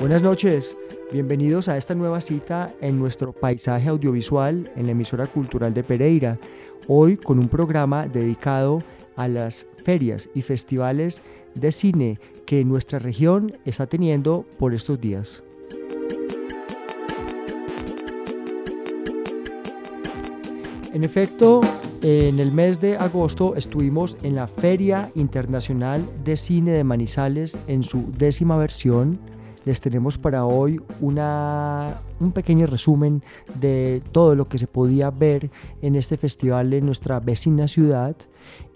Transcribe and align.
Buenas 0.00 0.22
noches, 0.22 0.76
bienvenidos 1.10 1.68
a 1.68 1.76
esta 1.76 1.92
nueva 1.92 2.20
cita 2.20 2.72
en 2.80 3.00
nuestro 3.00 3.32
paisaje 3.32 3.88
audiovisual 3.88 4.70
en 4.76 4.86
la 4.86 4.92
emisora 4.92 5.26
cultural 5.26 5.74
de 5.74 5.82
Pereira, 5.82 6.38
hoy 6.86 7.16
con 7.16 7.40
un 7.40 7.48
programa 7.48 8.06
dedicado 8.06 8.80
a 9.16 9.26
las 9.26 9.66
ferias 9.84 10.30
y 10.36 10.42
festivales 10.42 11.24
de 11.56 11.72
cine 11.72 12.20
que 12.46 12.64
nuestra 12.64 13.00
región 13.00 13.58
está 13.64 13.88
teniendo 13.88 14.46
por 14.60 14.72
estos 14.72 15.00
días. 15.00 15.42
En 20.94 21.02
efecto, 21.02 21.60
en 22.02 22.38
el 22.38 22.52
mes 22.52 22.80
de 22.80 22.96
agosto 22.96 23.56
estuvimos 23.56 24.16
en 24.22 24.36
la 24.36 24.46
Feria 24.46 25.10
Internacional 25.16 26.08
de 26.22 26.36
Cine 26.36 26.70
de 26.70 26.84
Manizales 26.84 27.56
en 27.66 27.82
su 27.82 28.12
décima 28.12 28.56
versión 28.56 29.18
les 29.68 29.82
tenemos 29.82 30.16
para 30.16 30.46
hoy 30.46 30.80
una, 31.02 32.00
un 32.20 32.32
pequeño 32.32 32.66
resumen 32.66 33.22
de 33.60 34.02
todo 34.12 34.34
lo 34.34 34.48
que 34.48 34.56
se 34.56 34.66
podía 34.66 35.10
ver 35.10 35.50
en 35.82 35.94
este 35.94 36.16
festival 36.16 36.72
en 36.72 36.86
nuestra 36.86 37.20
vecina 37.20 37.68
ciudad 37.68 38.16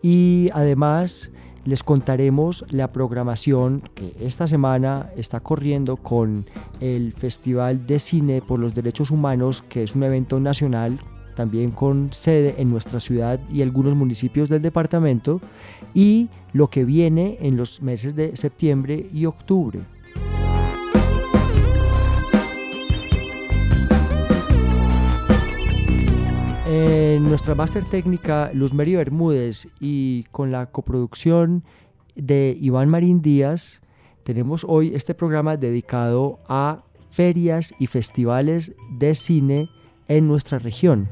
y 0.03 0.51
además 0.53 1.31
les 1.65 1.83
contaremos 1.83 2.67
la 2.69 2.93
programación 2.93 3.83
que 3.95 4.13
esta 4.21 4.47
semana 4.47 5.11
está 5.17 5.41
corriendo 5.41 5.97
con 5.97 6.45
el 6.81 7.15
Festival 7.15 7.87
de 7.87 7.99
Cine 7.99 8.43
por 8.43 8.61
los 8.61 8.75
Derechos 8.75 9.11
Humanos, 9.11 9.65
que 9.71 9.85
es 9.85 9.95
un 9.95 10.03
evento 10.03 10.41
nacional 10.41 10.99
también 11.35 11.71
con 11.71 12.13
sede 12.13 12.57
en 12.59 12.71
nuestra 12.71 13.01
ciudad 13.01 13.41
y 13.51 13.63
algunos 13.63 13.95
municipios 13.95 14.51
del 14.51 14.61
departamento, 14.61 15.41
y 15.95 16.29
lo 16.53 16.69
que 16.69 16.85
viene 16.85 17.39
en 17.41 17.57
los 17.57 17.81
meses 17.81 18.15
de 18.15 18.37
septiembre 18.37 19.07
y 19.11 19.25
octubre. 19.25 19.81
En 26.75 27.25
nuestra 27.25 27.55
máster 27.55 27.85
técnica, 27.85 28.51
Luz 28.55 28.73
Meri 28.73 28.97
Bermúdez 28.97 29.69
y 29.79 30.23
con 30.31 30.51
la 30.51 30.71
coproducción 30.71 31.65
de 32.15 32.57
Iván 32.59 32.89
Marín 32.89 33.21
Díaz, 33.21 33.83
tenemos 34.23 34.65
hoy 34.67 34.95
este 34.95 35.13
programa 35.13 35.59
dedicado 35.59 36.39
a 36.49 36.85
ferias 37.11 37.75
y 37.79 37.89
festivales 37.89 38.73
de 38.91 39.15
cine 39.15 39.69
en 40.09 40.27
nuestra 40.27 40.59
región. 40.59 41.11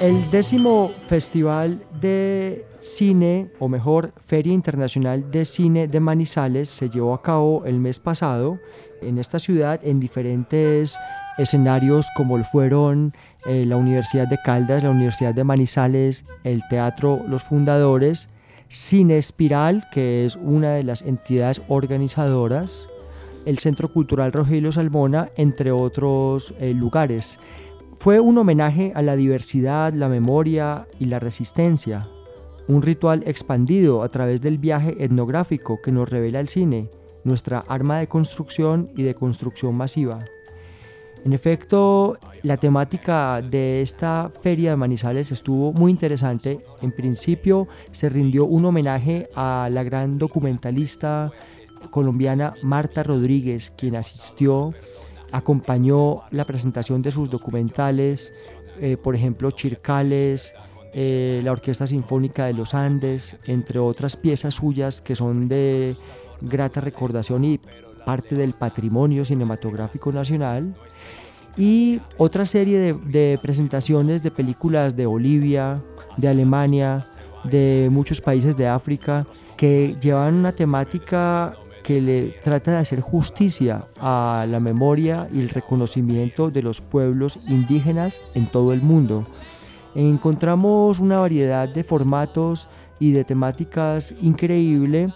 El 0.00 0.30
décimo 0.30 0.92
Festival 1.08 1.82
de 2.00 2.64
Cine, 2.80 3.50
o 3.58 3.68
mejor, 3.68 4.14
Feria 4.24 4.52
Internacional 4.52 5.28
de 5.30 5.44
Cine 5.44 5.88
de 5.88 5.98
Manizales, 5.98 6.68
se 6.68 6.88
llevó 6.88 7.14
a 7.14 7.20
cabo 7.20 7.64
el 7.64 7.80
mes 7.80 7.98
pasado 7.98 8.60
en 9.02 9.18
esta 9.18 9.38
ciudad 9.38 9.80
en 9.82 10.00
diferentes 10.00 10.98
escenarios 11.38 12.06
como 12.16 12.42
fueron 12.44 13.14
eh, 13.46 13.64
la 13.64 13.76
Universidad 13.76 14.26
de 14.28 14.38
Caldas, 14.44 14.82
la 14.82 14.90
Universidad 14.90 15.34
de 15.34 15.44
Manizales, 15.44 16.24
el 16.44 16.62
Teatro 16.68 17.24
Los 17.28 17.44
Fundadores, 17.44 18.28
Cine 18.68 19.16
Espiral, 19.16 19.86
que 19.90 20.26
es 20.26 20.36
una 20.36 20.72
de 20.72 20.84
las 20.84 21.02
entidades 21.02 21.62
organizadoras, 21.68 22.86
el 23.46 23.58
Centro 23.58 23.90
Cultural 23.92 24.32
Rogelio 24.32 24.72
Salmona, 24.72 25.30
entre 25.36 25.70
otros 25.70 26.54
eh, 26.58 26.74
lugares. 26.74 27.38
Fue 27.98 28.20
un 28.20 28.36
homenaje 28.36 28.92
a 28.94 29.02
la 29.02 29.16
diversidad, 29.16 29.92
la 29.94 30.08
memoria 30.08 30.86
y 31.00 31.06
la 31.06 31.18
resistencia, 31.18 32.06
un 32.66 32.82
ritual 32.82 33.22
expandido 33.26 34.02
a 34.02 34.08
través 34.10 34.40
del 34.42 34.58
viaje 34.58 35.02
etnográfico 35.02 35.80
que 35.82 35.92
nos 35.92 36.08
revela 36.08 36.40
el 36.40 36.48
cine, 36.48 36.90
nuestra 37.24 37.60
arma 37.68 37.98
de 37.98 38.08
construcción 38.08 38.90
y 38.96 39.02
de 39.02 39.14
construcción 39.14 39.74
masiva. 39.74 40.24
En 41.24 41.32
efecto, 41.32 42.16
la 42.42 42.56
temática 42.56 43.42
de 43.42 43.82
esta 43.82 44.30
feria 44.40 44.70
de 44.70 44.76
Manizales 44.76 45.32
estuvo 45.32 45.72
muy 45.72 45.90
interesante. 45.90 46.64
En 46.80 46.92
principio 46.92 47.68
se 47.92 48.08
rindió 48.08 48.44
un 48.46 48.64
homenaje 48.64 49.28
a 49.34 49.68
la 49.70 49.82
gran 49.82 50.18
documentalista 50.18 51.32
colombiana 51.90 52.54
Marta 52.62 53.02
Rodríguez, 53.02 53.72
quien 53.76 53.96
asistió 53.96 54.72
acompañó 55.32 56.22
la 56.30 56.44
presentación 56.44 57.02
de 57.02 57.12
sus 57.12 57.28
documentales, 57.28 58.32
eh, 58.80 58.96
por 58.96 59.14
ejemplo, 59.14 59.50
Chircales, 59.50 60.54
eh, 60.94 61.40
la 61.44 61.52
Orquesta 61.52 61.86
Sinfónica 61.86 62.46
de 62.46 62.54
los 62.54 62.74
Andes, 62.74 63.36
entre 63.44 63.78
otras 63.78 64.16
piezas 64.16 64.54
suyas 64.54 65.00
que 65.00 65.16
son 65.16 65.48
de 65.48 65.96
grata 66.40 66.80
recordación 66.80 67.44
y 67.44 67.60
parte 68.04 68.34
del 68.34 68.54
patrimonio 68.54 69.24
cinematográfico 69.24 70.12
nacional. 70.12 70.74
Y 71.56 72.00
otra 72.16 72.46
serie 72.46 72.94
de, 72.94 73.38
presentaciones 73.42 74.22
de 74.22 74.30
películas 74.30 74.94
de 74.96 75.06
Bolivia, 75.06 75.82
de 76.16 76.28
Alemania, 76.28 77.04
de 77.44 77.88
muchos 77.90 78.20
países 78.20 78.56
de 78.56 78.68
África, 78.68 79.26
que 79.56 79.96
llevan 80.00 80.34
una 80.34 80.52
temática 80.52 81.56
que 81.82 82.00
le 82.00 82.30
trata 82.42 82.72
de 82.72 82.76
hacer 82.76 83.00
justicia 83.00 83.86
a 84.00 84.46
la 84.48 84.60
memoria 84.60 85.28
y 85.32 85.40
el 85.40 85.48
reconocimiento 85.48 86.50
de 86.50 86.62
los 86.62 86.80
pueblos 86.80 87.38
indígenas 87.48 88.20
en 88.34 88.46
todo 88.46 88.72
el 88.72 88.82
mundo. 88.82 89.26
Encontramos 89.94 90.98
una 90.98 91.18
variedad 91.18 91.68
de 91.68 91.82
formatos 91.82 92.68
y 93.00 93.12
de 93.12 93.24
temáticas 93.24 94.14
increíble, 94.20 95.12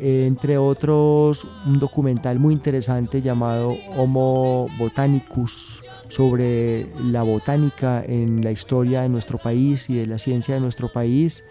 entre 0.00 0.58
otros 0.58 1.46
un 1.66 1.78
documental 1.78 2.38
muy 2.38 2.54
interesante 2.54 3.20
llamado 3.22 3.74
Homo 3.96 4.68
Botanicus 4.78 5.82
sobre 6.08 6.86
la 7.00 7.22
botánica 7.22 8.04
en 8.04 8.44
la 8.44 8.50
historia 8.50 9.02
de 9.02 9.08
nuestro 9.08 9.38
país 9.38 9.88
y 9.90 9.96
de 9.96 10.06
la 10.06 10.18
ciencia 10.18 10.54
de 10.54 10.60
nuestro 10.60 10.92
país. 10.92 11.42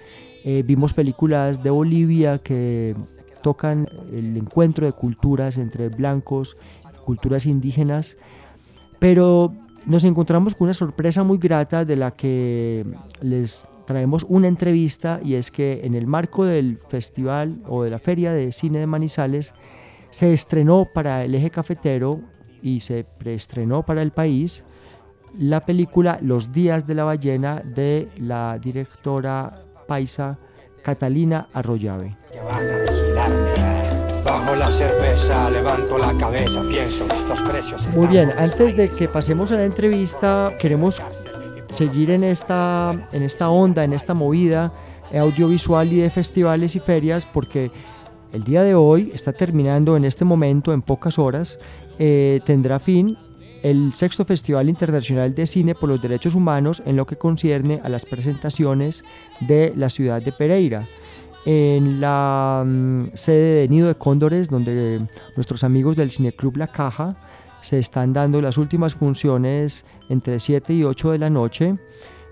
Eh, 0.46 0.64
vimos 0.66 0.94
películas 0.94 1.64
de 1.64 1.70
Bolivia 1.70 2.38
que 2.38 2.96
tocan 3.42 3.88
el 4.12 4.38
encuentro 4.38 4.86
de 4.86 4.94
culturas 4.94 5.58
entre 5.58 5.90
blancos, 5.90 6.58
culturas 7.06 7.46
indígenas, 7.46 8.18
pero 9.00 9.54
nos 9.86 10.06
encontramos 10.06 10.56
con 10.56 10.66
una 10.66 10.74
sorpresa 10.74 11.24
muy 11.24 11.38
grata 11.38 11.84
de 11.84 11.96
la 11.96 12.12
que 12.12 12.86
les 13.22 13.66
traemos 13.86 14.26
una 14.28 14.48
entrevista 14.48 15.20
y 15.24 15.36
es 15.36 15.52
que 15.52 15.82
en 15.84 15.96
el 15.96 16.08
marco 16.08 16.46
del 16.46 16.80
festival 16.88 17.62
o 17.68 17.84
de 17.84 17.90
la 17.90 18.00
feria 18.00 18.34
de 18.34 18.52
cine 18.52 18.80
de 18.80 18.88
Manizales 18.88 19.54
se 20.10 20.34
estrenó 20.34 20.88
para 20.94 21.24
el 21.24 21.36
eje 21.36 21.50
cafetero 21.50 22.22
y 22.62 22.80
se 22.80 23.04
preestrenó 23.04 23.84
para 23.84 24.02
el 24.02 24.12
país 24.12 24.64
la 25.38 25.66
película 25.66 26.20
Los 26.22 26.52
días 26.52 26.86
de 26.86 26.96
la 26.96 27.04
ballena 27.04 27.62
de 27.64 28.08
la 28.18 28.60
directora 28.60 29.64
paisa 29.88 30.38
Catalina 30.84 31.48
Arroyave. 31.54 32.16
Bajo 34.24 34.56
la 34.56 34.72
cerveza 34.72 35.50
levanto 35.50 35.98
la 35.98 36.16
cabeza, 36.18 36.62
pienso, 36.62 37.06
los 37.28 37.42
precios. 37.42 37.96
Muy 37.96 38.08
bien, 38.08 38.32
antes 38.38 38.76
de 38.78 38.90
que 38.90 39.08
pasemos 39.08 39.52
a 39.52 39.56
la 39.56 39.66
entrevista, 39.66 40.52
queremos 40.60 41.02
seguir 41.74 42.12
en 42.12 42.24
esta, 42.24 43.10
en 43.12 43.24
esta 43.24 43.50
onda, 43.50 43.84
en 43.84 43.94
esta 43.94 44.14
movida 44.14 44.74
audiovisual 45.12 45.92
y 45.94 45.98
de 45.98 46.10
festivales 46.10 46.76
y 46.76 46.80
ferias, 46.80 47.26
porque 47.26 47.72
el 48.32 48.44
día 48.44 48.64
de 48.64 48.74
hoy 48.74 49.12
está 49.14 49.34
terminando 49.34 49.96
en 49.96 50.06
este 50.06 50.26
momento, 50.26 50.74
en 50.74 50.82
pocas 50.82 51.20
horas, 51.20 51.60
eh, 52.00 52.40
tendrá 52.46 52.80
fin 52.80 53.18
el 53.62 53.94
sexto 53.94 54.26
Festival 54.26 54.70
Internacional 54.70 55.34
de 55.34 55.46
Cine 55.46 55.74
por 55.76 55.90
los 55.90 56.02
Derechos 56.02 56.36
Humanos 56.36 56.84
en 56.86 56.98
lo 56.98 57.06
que 57.06 57.16
concierne 57.16 57.80
a 57.84 57.90
las 57.90 58.06
presentaciones 58.06 59.04
de 59.40 59.72
la 59.76 59.90
ciudad 59.90 60.22
de 60.22 60.32
Pereira. 60.32 60.88
En 61.46 62.02
la 62.02 62.64
mm, 62.66 63.12
sede 63.14 63.62
de 63.62 63.68
Nido 63.70 63.88
de 63.88 63.96
Cóndores, 63.96 64.50
donde 64.50 65.08
nuestros 65.36 65.64
amigos 65.64 65.96
del 65.96 66.12
Cineclub 66.12 66.58
La 66.58 66.68
Caja 66.68 67.16
se 67.64 67.80
están 67.80 68.14
dando 68.14 68.42
las 68.42 68.58
últimas 68.58 68.94
funciones 68.94 69.86
entre 70.10 70.40
7 70.40 70.74
y 70.74 70.84
8 70.84 71.12
de 71.12 71.18
la 71.18 71.30
noche. 71.30 71.78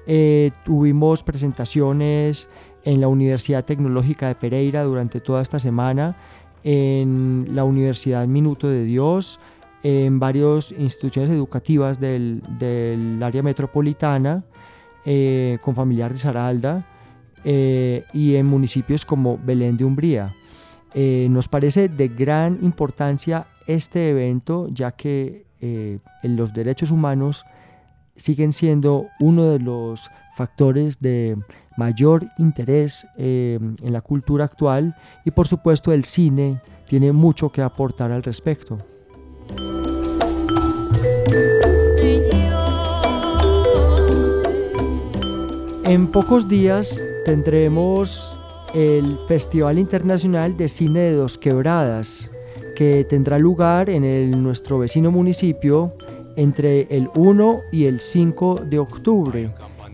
Eh, 0.06 0.52
tuvimos 0.66 1.24
presentaciones 1.24 2.50
en 2.84 3.00
la 3.00 3.08
Universidad 3.08 3.64
Tecnológica 3.64 4.28
de 4.28 4.36
Pereira 4.36 4.84
durante 4.84 5.22
toda 5.22 5.42
esta 5.42 5.60
semana, 5.60 6.18
en 6.64 7.48
la 7.52 7.64
Universidad 7.64 8.28
Minuto 8.28 8.68
de 8.68 8.84
Dios, 8.84 9.40
en 9.84 10.20
varias 10.20 10.72
instituciones 10.74 11.32
educativas 11.32 12.00
del, 12.00 12.42
área 13.24 13.42
metropolitana, 13.42 14.44
eh, 15.06 15.58
con 15.62 15.76
Familiar 15.76 16.12
Risaralda, 16.12 16.86
eh, 17.44 18.04
y 18.14 18.36
en 18.36 18.46
municipios 18.46 19.06
como 19.06 19.40
Belén 19.44 19.78
de 19.78 19.86
Umbría. 19.86 20.36
Eh, 20.94 21.28
nos 21.30 21.48
parece 21.48 21.88
de 21.88 22.10
gran 22.10 22.60
importancia 22.62 23.48
este 23.74 24.10
evento, 24.10 24.68
ya 24.72 24.92
que 24.92 25.46
los 26.24 26.54
derechos 26.54 26.92
humanos 26.92 27.44
siguen 28.16 28.54
siendo 28.54 29.08
uno 29.20 29.46
de 29.46 29.60
los 29.60 30.10
factores 30.36 31.00
de 31.00 31.38
mayor 31.78 32.28
interés 32.38 33.06
en 33.18 33.76
la 33.82 34.02
cultura 34.02 34.46
actual 34.46 34.96
y 35.26 35.32
por 35.32 35.48
supuesto 35.48 35.92
el 35.94 36.06
cine 36.06 36.62
tiene 36.88 37.12
mucho 37.12 37.50
que 37.50 37.62
aportar 37.62 38.12
al 38.12 38.24
respecto. 38.24 38.78
En 45.86 46.08
pocos 46.08 46.48
días 46.48 47.06
tendremos 47.26 48.38
el 48.74 49.18
Festival 49.28 49.78
Internacional 49.78 50.56
de 50.56 50.70
Cine 50.70 51.00
de 51.00 51.14
Dos 51.16 51.38
Quebradas, 51.38 52.32
que 52.76 53.06
tendrá 53.06 53.38
lugar 53.38 53.90
en 53.90 54.44
nuestro 54.44 54.80
vecino 54.80 55.12
municipio 55.12 55.94
entre 56.36 56.88
el 56.90 57.08
1 57.16 57.62
y 57.72 57.86
el 57.86 58.00
5 58.00 58.62
de 58.66 58.80
octubre. 58.80 59.54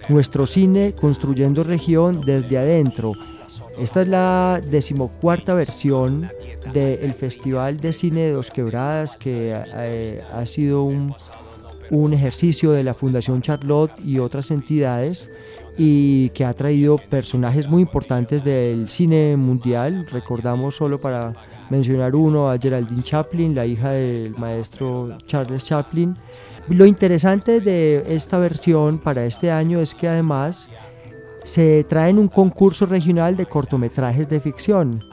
Nuestro 0.09 0.47
cine 0.47 0.93
Construyendo 0.99 1.63
Región 1.63 2.21
desde 2.21 2.57
adentro. 2.57 3.13
Esta 3.77 4.01
es 4.01 4.07
la 4.07 4.61
decimocuarta 4.65 5.53
versión 5.53 6.27
del 6.73 7.13
Festival 7.13 7.77
de 7.77 7.93
Cine 7.93 8.21
de 8.21 8.31
Dos 8.31 8.49
Quebradas, 8.51 9.17
que 9.17 9.53
eh, 9.75 10.21
ha 10.31 10.45
sido 10.45 10.83
un 10.83 12.13
ejercicio 12.13 12.71
de 12.71 12.83
la 12.83 12.93
Fundación 12.93 13.41
Charlotte 13.41 13.91
y 14.03 14.19
otras 14.19 14.51
entidades 14.51 15.29
y 15.77 16.29
que 16.29 16.43
ha 16.43 16.53
traído 16.53 16.97
personajes 16.97 17.67
muy 17.67 17.83
importantes 17.83 18.43
del 18.43 18.89
cine 18.89 19.37
mundial. 19.37 20.07
Recordamos 20.11 20.75
solo 20.75 20.99
para 20.99 21.35
mencionar 21.69 22.15
uno 22.15 22.49
a 22.49 22.57
Geraldine 22.57 23.03
Chaplin, 23.03 23.55
la 23.55 23.65
hija 23.65 23.91
del 23.91 24.37
maestro 24.37 25.17
Charles 25.25 25.65
Chaplin. 25.65 26.15
Lo 26.69 26.85
interesante 26.85 27.61
de 27.61 28.03
esta 28.15 28.37
versión 28.37 28.99
para 28.99 29.25
este 29.25 29.51
año 29.51 29.79
es 29.79 29.95
que 29.95 30.07
además 30.07 30.69
se 31.43 31.85
trae 31.85 32.09
en 32.09 32.19
un 32.19 32.27
concurso 32.27 32.85
regional 32.85 33.37
de 33.37 33.45
cortometrajes 33.45 34.27
de 34.27 34.41
ficción. 34.41 35.03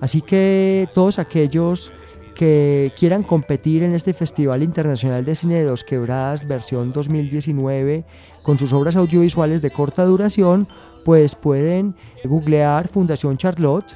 Así 0.00 0.20
que 0.20 0.88
todos 0.94 1.18
aquellos 1.18 1.92
que 2.34 2.92
quieran 2.98 3.22
competir 3.22 3.82
en 3.82 3.94
este 3.94 4.12
Festival 4.12 4.62
Internacional 4.62 5.24
de 5.24 5.34
Cine 5.34 5.54
de 5.54 5.64
Dos 5.64 5.84
Quebradas 5.84 6.46
versión 6.46 6.92
2019 6.92 8.04
con 8.42 8.58
sus 8.58 8.72
obras 8.72 8.96
audiovisuales 8.96 9.62
de 9.62 9.70
corta 9.70 10.04
duración, 10.04 10.68
pues 11.04 11.34
pueden 11.34 11.94
googlear 12.24 12.88
Fundación 12.88 13.38
Charlotte 13.38 13.94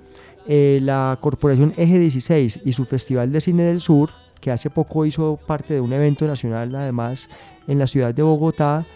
eh, 0.47 0.81
la 0.83 1.19
Corporación 1.21 1.73
Eje 1.77 1.99
16 1.99 2.61
y 2.65 2.73
su 2.73 2.85
Festival 2.85 3.31
de 3.31 3.41
Cine 3.41 3.65
del 3.65 3.81
Sur, 3.81 4.11
que 4.41 4.51
hace 4.51 4.71
poco 4.71 5.07
hizo 5.07 5.39
parte 5.47 5.75
de 5.75 5.81
un 5.81 5.93
evento 5.93 6.27
nacional 6.27 6.75
además 6.75 7.29
en 7.69 7.79
la 7.79 7.87
ciudad 7.87 8.15
de 8.15 8.23
Bogotá, 8.23 8.87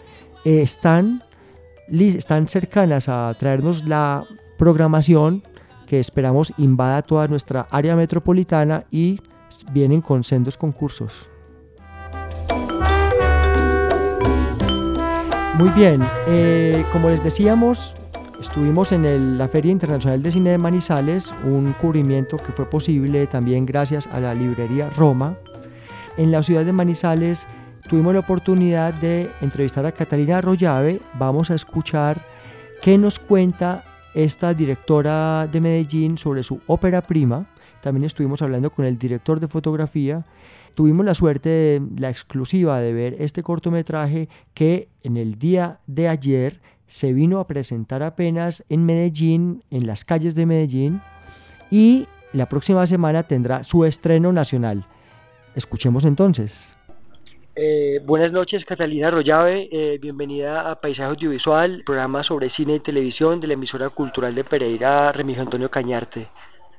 eh, 0.44 0.62
están, 0.62 1.23
están 1.89 2.49
cercanas 2.49 3.09
a 3.09 3.35
traernos 3.39 3.85
la 3.85 4.25
programación 4.59 5.44
que 5.87 6.00
esperamos 6.00 6.53
invada 6.59 7.03
toda 7.03 7.29
nuestra 7.29 7.69
área 7.71 7.94
metropolitana 7.94 8.85
y 8.91 9.21
vienen 9.73 10.00
con 10.00 10.25
sendos 10.25 10.56
concursos. 10.56 11.29
Muy 15.58 15.70
bien, 15.70 16.03
eh, 16.26 16.85
como 16.93 17.08
les 17.08 17.25
decíamos, 17.25 17.94
estuvimos 18.38 18.93
en 18.93 19.38
la 19.38 19.49
Feria 19.49 19.73
Internacional 19.73 20.23
de 20.23 20.31
Cine 20.31 20.50
de 20.50 20.58
Manizales, 20.58 21.32
un 21.44 21.73
cubrimiento 21.73 22.37
que 22.37 22.53
fue 22.53 22.69
posible 22.69 23.26
también 23.26 23.64
gracias 23.64 24.06
a 24.08 24.20
la 24.20 24.35
librería 24.35 24.91
Roma. 24.91 25.39
En 26.19 26.31
la 26.31 26.43
ciudad 26.43 26.63
de 26.63 26.72
Manizales 26.72 27.46
tuvimos 27.89 28.13
la 28.13 28.20
oportunidad 28.20 28.93
de 28.93 29.31
entrevistar 29.41 29.86
a 29.86 29.93
Catalina 29.93 30.39
Arroyave. 30.39 31.01
Vamos 31.15 31.51
a 31.51 31.55
escuchar 31.55 32.20
qué 32.82 32.98
nos 32.98 33.19
cuenta 33.19 33.82
esta 34.15 34.53
directora 34.53 35.46
de 35.46 35.63
Medellín 35.63 36.19
sobre 36.19 36.43
su 36.43 36.60
ópera 36.67 37.01
prima. 37.01 37.46
También 37.81 38.05
estuvimos 38.05 38.43
hablando 38.43 38.69
con 38.69 38.84
el 38.84 38.98
director 38.98 39.41
de 39.41 39.48
fotografía. 39.48 40.22
Tuvimos 40.77 41.06
la 41.06 41.15
suerte, 41.15 41.49
de, 41.49 41.83
la 41.99 42.11
exclusiva 42.11 42.79
de 42.81 42.93
ver 42.93 43.15
este 43.19 43.43
cortometraje 43.43 44.29
que 44.53 44.89
en 45.03 45.17
el 45.17 45.39
día 45.39 45.79
de 45.87 46.06
ayer 46.06 46.61
se 46.87 47.15
vino 47.15 47.41
a 47.41 47.47
presentar 47.47 48.03
apenas 48.03 48.63
en 48.69 48.85
Medellín, 48.85 49.63
en 49.71 49.87
las 49.87 50.05
calles 50.05 50.35
de 50.35 50.45
Medellín, 50.45 51.01
y 51.71 52.06
la 52.35 52.45
próxima 52.45 52.87
semana 52.87 53.23
tendrá 53.23 53.65
su 53.65 53.87
estreno 53.87 54.35
nacional. 54.35 54.85
Escuchemos 55.55 56.05
entonces. 56.05 56.71
Eh, 57.55 58.03
buenas 58.05 58.31
noches, 58.31 58.63
Catalina 58.67 59.11
Rollave. 59.11 59.71
Eh, 59.73 59.99
bienvenida 59.99 60.71
a 60.71 60.79
Paisaje 60.79 61.09
Audiovisual, 61.09 61.85
programa 61.87 62.23
sobre 62.23 62.51
cine 62.51 62.75
y 62.75 62.81
televisión 62.81 63.41
de 63.41 63.47
la 63.47 63.55
emisora 63.55 63.89
cultural 63.89 64.35
de 64.35 64.45
Pereira, 64.45 65.11
Remigio 65.13 65.41
Antonio 65.41 65.71
Cañarte. 65.71 66.29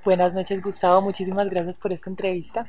Buenas 0.06 0.36
noches, 0.36 0.62
Gustavo. 0.62 1.01
Muchísimas 1.01 1.50
gracias 1.50 1.75
por 1.77 1.92
esta 1.92 2.12
entrevista. 2.12 2.68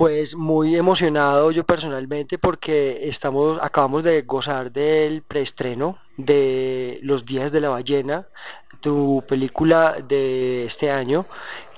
Pues 0.00 0.34
muy 0.34 0.76
emocionado 0.76 1.50
yo 1.50 1.64
personalmente 1.64 2.38
porque 2.38 3.10
estamos 3.10 3.58
acabamos 3.60 4.02
de 4.02 4.22
gozar 4.22 4.72
del 4.72 5.20
preestreno 5.20 5.98
de 6.16 7.00
Los 7.02 7.26
días 7.26 7.52
de 7.52 7.60
la 7.60 7.68
ballena, 7.68 8.24
tu 8.80 9.22
película 9.28 9.96
de 10.08 10.64
este 10.64 10.90
año 10.90 11.26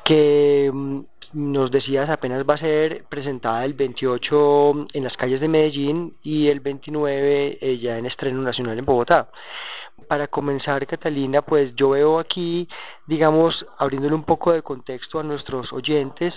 que 0.04 0.70
mm, 0.72 1.00
nos 1.32 1.72
decías 1.72 2.08
apenas 2.10 2.44
va 2.48 2.54
a 2.54 2.58
ser 2.58 3.02
presentada 3.08 3.64
el 3.64 3.74
28 3.74 4.86
en 4.92 5.02
las 5.02 5.16
calles 5.16 5.40
de 5.40 5.48
Medellín 5.48 6.14
y 6.22 6.46
el 6.46 6.60
29 6.60 7.58
eh, 7.60 7.78
ya 7.78 7.98
en 7.98 8.06
estreno 8.06 8.40
nacional 8.40 8.78
en 8.78 8.84
Bogotá. 8.84 9.30
Para 10.06 10.28
comenzar, 10.28 10.86
Catalina, 10.86 11.42
pues 11.42 11.74
yo 11.74 11.90
veo 11.90 12.20
aquí, 12.20 12.68
digamos, 13.08 13.66
abriéndole 13.78 14.14
un 14.14 14.24
poco 14.24 14.52
de 14.52 14.62
contexto 14.62 15.18
a 15.18 15.24
nuestros 15.24 15.72
oyentes, 15.72 16.32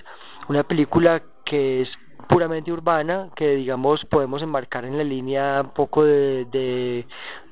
una 0.50 0.64
película 0.64 1.22
que 1.46 1.82
es 1.82 1.90
puramente 2.28 2.72
urbana 2.72 3.30
que 3.36 3.56
digamos 3.56 4.04
podemos 4.06 4.42
enmarcar 4.42 4.86
en 4.86 4.98
la 4.98 5.04
línea 5.04 5.62
un 5.62 5.72
poco 5.72 6.04
de, 6.04 6.46
de 6.46 7.06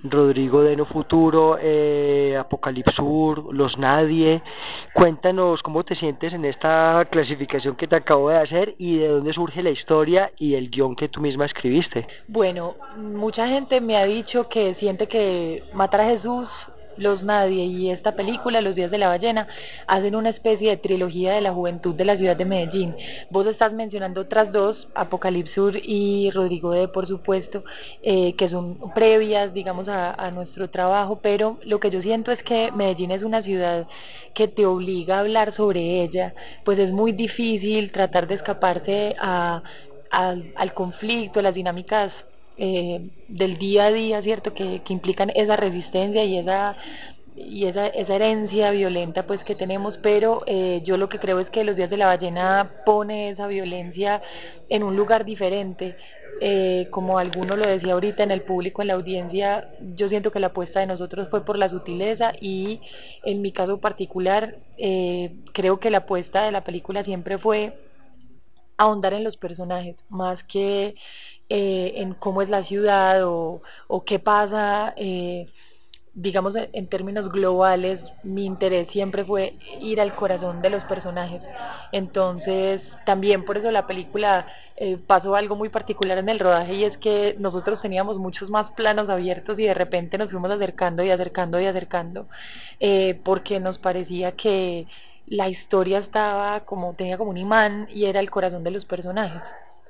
Rodrigo 0.04 0.64
de 0.64 0.76
No 0.76 0.86
Futuro, 0.86 1.58
eh, 1.62 2.36
Apocalipsur, 2.38 3.54
Los 3.54 3.78
Nadie. 3.78 4.42
Cuéntanos 4.94 5.62
cómo 5.62 5.84
te 5.84 5.96
sientes 5.96 6.34
en 6.34 6.46
esta 6.46 7.08
clasificación 7.10 7.76
que 7.76 7.88
te 7.88 7.96
acabo 7.96 8.30
de 8.30 8.38
hacer 8.38 8.76
y 8.78 8.98
de 8.98 9.08
dónde 9.08 9.34
surge 9.34 9.64
la 9.64 9.70
historia 9.70 10.32
y 10.38 10.56
el 10.56 10.70
guion 10.70 10.96
que 10.96 11.10
tú 11.10 11.22
misma 11.22 11.46
escribiste. 11.46 12.06
Bueno, 12.28 12.76
mucha 12.98 13.48
gente 13.48 13.80
me 13.80 13.98
ha 13.98 14.04
dicho 14.06 14.50
que 14.50 14.76
siente 14.76 15.08
que 15.08 15.64
Matar 15.74 16.02
a 16.02 16.10
Jesús 16.10 16.48
los 16.98 17.24
Nadie 17.24 17.66
y 17.66 17.90
esta 17.90 18.14
película, 18.14 18.62
Los 18.62 18.76
Días 18.76 18.92
de 18.92 18.98
la 18.98 19.08
Ballena, 19.08 19.48
hacen 19.88 20.16
una 20.16 20.30
especie 20.30 20.70
de 20.70 20.78
trilogía 20.78 21.34
de 21.34 21.42
la 21.42 21.54
juventud 21.54 21.96
de 21.96 22.06
la 22.06 22.18
ciudad 22.18 22.36
de 22.36 22.46
Medellín. 22.46 22.96
Vos 23.30 23.48
estás 23.48 23.74
mencionando 23.74 24.22
otras 24.22 24.52
dos, 24.52 24.88
Apocalipsur 24.96 25.78
y 25.78 26.30
Rodrigo 26.32 26.72
de, 26.72 26.88
por 26.88 27.08
supuesto, 27.08 27.64
eh, 28.02 28.34
que 28.38 28.50
son 28.50 28.78
previas, 28.94 29.54
digamos, 29.54 29.88
a, 29.88 30.14
a 30.14 30.32
nuestro 30.32 30.70
trabajo, 30.70 31.20
pero 31.22 31.58
lo 31.64 31.80
que 31.80 31.90
yo 31.90 32.02
siento 32.02 32.32
es 32.32 32.42
que 32.44 32.72
Medellín 32.72 33.12
es 33.12 33.24
una 33.24 33.42
ciudad 33.42 33.88
que 34.34 34.48
te 34.48 34.66
obliga 34.66 35.18
a 35.18 35.20
hablar 35.20 35.56
sobre 35.56 36.04
ella, 36.04 36.34
pues 36.66 36.80
es 36.80 36.92
muy 36.92 37.12
difícil 37.12 37.92
tratar 37.92 38.28
de 38.28 38.36
escaparse 38.36 39.16
a, 39.20 39.62
al 40.12 40.74
conflicto, 40.74 41.40
a 41.40 41.44
las 41.44 41.56
dinámicas 41.56 42.12
eh, 42.58 43.10
del 43.28 43.58
día 43.58 43.86
a 43.86 43.92
día, 43.92 44.22
¿cierto? 44.22 44.54
Que, 44.54 44.82
implican 44.90 45.32
esa 45.36 45.56
resistencia 45.56 46.24
y 46.24 46.38
esa 46.38 46.76
y 47.36 47.66
esa, 47.66 47.88
esa 47.88 48.16
herencia 48.16 48.70
violenta 48.70 49.26
pues 49.26 49.44
que 49.44 49.56
tenemos, 49.56 49.98
pero 50.04 50.44
eh, 50.46 50.82
yo 50.86 50.98
lo 50.98 51.10
que 51.10 51.18
creo 51.18 51.40
es 51.40 51.50
que 51.50 51.64
los 51.64 51.76
días 51.76 51.90
de 51.90 51.98
la 51.98 52.06
ballena 52.06 52.70
pone 52.86 53.30
esa 53.30 53.48
violencia 53.48 54.22
en 54.70 54.84
un 54.84 54.96
lugar 54.96 55.26
diferente, 55.26 55.96
eh, 56.42 56.88
como 56.90 57.20
alguno 57.20 57.56
lo 57.56 57.68
decía 57.68 57.94
ahorita 57.94 58.24
en 58.24 58.32
el 58.32 58.42
público, 58.42 58.82
en 58.82 58.90
la 58.90 58.96
audiencia, 58.96 59.70
yo 59.96 60.10
siento 60.10 60.32
que 60.32 60.40
la 60.40 60.48
apuesta 60.48 60.80
de 60.80 60.88
nosotros 60.88 61.30
fue 61.30 61.46
por 61.46 61.58
la 61.58 61.70
sutileza 61.70 62.34
y 62.42 62.82
en 63.24 63.42
mi 63.42 63.52
caso 63.52 63.80
particular 63.80 64.56
eh, 64.78 65.32
creo 65.54 65.80
que 65.80 65.90
la 65.90 66.00
apuesta 66.00 66.44
de 66.44 66.52
la 66.52 66.64
película 66.64 67.04
siempre 67.04 67.38
fue 67.38 67.74
ahondar 68.78 69.14
en 69.14 69.24
los 69.24 69.38
personajes, 69.38 69.96
más 70.10 70.42
que 70.46 70.96
eh, 71.56 72.02
en 72.02 72.16
cómo 72.16 72.42
es 72.42 72.50
la 72.50 72.64
ciudad 72.64 73.24
o, 73.26 73.62
o 73.88 74.04
qué 74.06 74.18
pasa, 74.18 74.94
eh, 74.98 75.48
digamos 76.16 76.56
en 76.56 76.88
términos 76.88 77.32
globales, 77.32 78.00
mi 78.24 78.46
interés 78.46 78.88
siempre 78.92 79.24
fue 79.24 79.54
ir 79.80 80.02
al 80.02 80.16
corazón 80.16 80.64
de 80.64 80.72
los 80.72 80.84
personajes. 80.86 81.44
Entonces, 81.92 82.82
también 83.06 83.46
por 83.46 83.58
eso 83.58 83.70
la 83.70 83.86
película 83.86 84.48
eh, 84.78 84.98
pasó 85.06 85.36
algo 85.36 85.56
muy 85.56 85.70
particular 85.70 86.18
en 86.18 86.30
el 86.30 86.40
rodaje 86.40 86.74
y 86.74 86.86
es 86.86 86.98
que 86.98 87.36
nosotros 87.38 87.80
teníamos 87.84 88.18
muchos 88.18 88.50
más 88.50 88.72
planos 88.72 89.08
abiertos 89.08 89.60
y 89.60 89.64
de 89.66 89.76
repente 89.76 90.18
nos 90.18 90.32
fuimos 90.32 90.50
acercando 90.50 91.04
y 91.04 91.12
acercando 91.12 91.62
y 91.62 91.68
acercando 91.68 92.26
eh, 92.80 93.20
porque 93.24 93.60
nos 93.60 93.78
parecía 93.78 94.32
que 94.32 94.88
la 95.28 95.50
historia 95.50 96.00
estaba 96.00 96.62
como 96.62 96.96
tenía 96.96 97.20
como 97.20 97.30
un 97.30 97.38
imán 97.38 97.88
y 97.94 98.06
era 98.06 98.20
el 98.20 98.32
corazón 98.32 98.64
de 98.64 98.72
los 98.72 98.86
personajes 98.86 99.44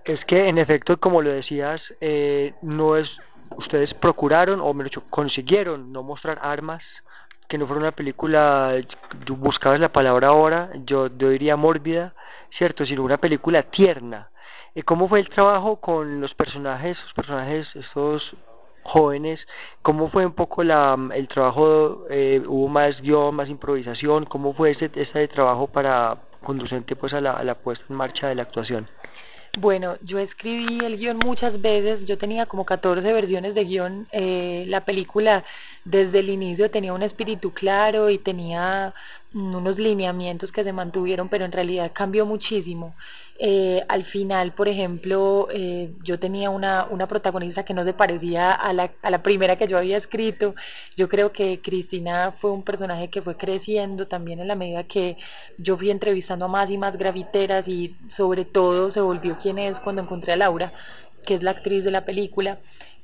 es 0.06 0.24
que 0.26 0.50
en 0.50 0.58
efecto, 0.58 0.98
como 0.98 1.22
lo 1.22 1.32
decías, 1.32 1.82
eh, 2.02 2.54
no 2.62 2.98
es, 2.98 3.10
ustedes 3.58 3.94
procuraron 3.96 4.60
o 4.60 4.74
me 4.74 4.90
consiguieron 5.10 5.92
no 5.94 6.04
mostrar 6.04 6.40
armas, 6.42 6.84
que 7.48 7.58
no 7.58 7.68
fuera 7.68 7.82
una 7.82 7.92
película, 7.92 8.74
buscabas 9.28 9.80
la 9.80 9.90
palabra 9.90 10.30
ahora, 10.30 10.72
yo, 10.86 11.08
yo 11.18 11.30
diría 11.30 11.56
mórbida, 11.56 12.14
cierto, 12.58 12.86
sino 12.86 13.04
una 13.04 13.18
película 13.18 13.64
tierna. 13.64 14.30
¿Cómo 14.86 15.08
fue 15.08 15.20
el 15.20 15.30
trabajo 15.30 15.76
con 15.76 16.20
los 16.20 16.34
personajes, 16.34 16.98
los 17.04 17.14
personajes, 17.14 17.68
estos 17.76 18.24
jóvenes? 18.82 19.40
¿Cómo 19.84 20.10
fue 20.10 20.26
un 20.26 20.34
poco 20.34 20.64
la, 20.64 20.98
el 21.14 21.28
trabajo? 21.28 22.06
Eh, 22.10 22.42
¿Hubo 22.46 22.68
más 22.68 23.00
guion, 23.02 23.36
más 23.36 23.50
improvisación? 23.50 24.26
¿Cómo 24.26 24.54
fue 24.54 24.72
ese, 24.72 24.90
ese 24.96 25.28
trabajo 25.28 25.68
para 25.68 26.18
conducente 26.44 26.96
pues 26.96 27.14
a 27.14 27.22
la, 27.22 27.34
a 27.34 27.44
la 27.44 27.56
puesta 27.56 27.86
en 27.88 27.96
marcha 27.96 28.28
de 28.28 28.36
la 28.36 28.44
actuación? 28.44 28.88
Bueno, 29.60 29.98
yo 30.02 30.18
escribí 30.18 30.84
el 30.84 30.98
guion 30.98 31.20
muchas 31.24 31.62
veces, 31.62 32.08
yo 32.08 32.18
tenía 32.18 32.48
como 32.48 32.66
14 32.66 33.14
versiones 33.14 33.54
de 33.54 33.64
guion, 33.64 34.08
eh, 34.12 34.66
la 34.68 34.84
película 34.84 35.44
desde 35.86 36.20
el 36.20 36.30
inicio 36.30 36.72
tenía 36.72 36.92
un 36.92 37.04
espíritu 37.04 37.52
claro 37.54 38.10
y 38.10 38.18
tenía 38.18 38.96
unos 39.32 39.78
lineamientos 39.78 40.52
que 40.52 40.64
se 40.64 40.74
mantuvieron, 40.74 41.30
pero 41.30 41.46
en 41.46 41.52
realidad 41.52 41.92
cambió 41.94 42.26
muchísimo 42.26 42.96
eh, 43.40 43.84
al 43.88 44.06
final, 44.06 44.54
por 44.54 44.68
ejemplo, 44.68 45.48
eh, 45.52 45.92
yo 46.04 46.20
tenía 46.20 46.50
una, 46.50 46.86
una 46.86 47.08
protagonista 47.08 47.66
que 47.66 47.74
no 47.74 47.84
se 47.84 47.94
parecía 47.94 48.52
a 48.52 48.74
la, 48.74 48.92
a 49.02 49.10
la 49.10 49.24
primera 49.24 49.58
que 49.58 49.68
yo 49.68 49.78
había 49.78 49.98
escrito. 49.98 50.54
Yo 50.96 51.10
creo 51.10 51.32
que 51.32 51.60
Cristina 51.62 52.36
fue 52.40 52.52
un 52.52 52.64
personaje 52.64 53.10
que 53.10 53.22
fue 53.22 53.36
creciendo 53.36 54.08
también 54.08 54.40
en 54.40 54.48
la 54.48 54.56
medida 54.56 54.84
que 54.84 55.18
yo 55.58 55.78
fui 55.78 55.90
entrevistando 55.90 56.46
a 56.46 56.48
más 56.48 56.70
y 56.70 56.78
más 56.78 56.96
graviteras 56.96 57.68
y 57.68 57.96
sobre 58.18 58.46
todo 58.46 58.92
se 58.92 59.02
volvió 59.02 59.38
quien 59.40 59.58
es 59.58 59.76
cuando 59.80 60.04
encontré 60.04 60.34
a 60.34 60.38
Laura, 60.38 60.72
que 61.26 61.36
es 61.36 61.44
la 61.44 61.52
actriz 61.52 61.84
de 61.84 61.92
la 61.92 62.06
película. 62.06 62.60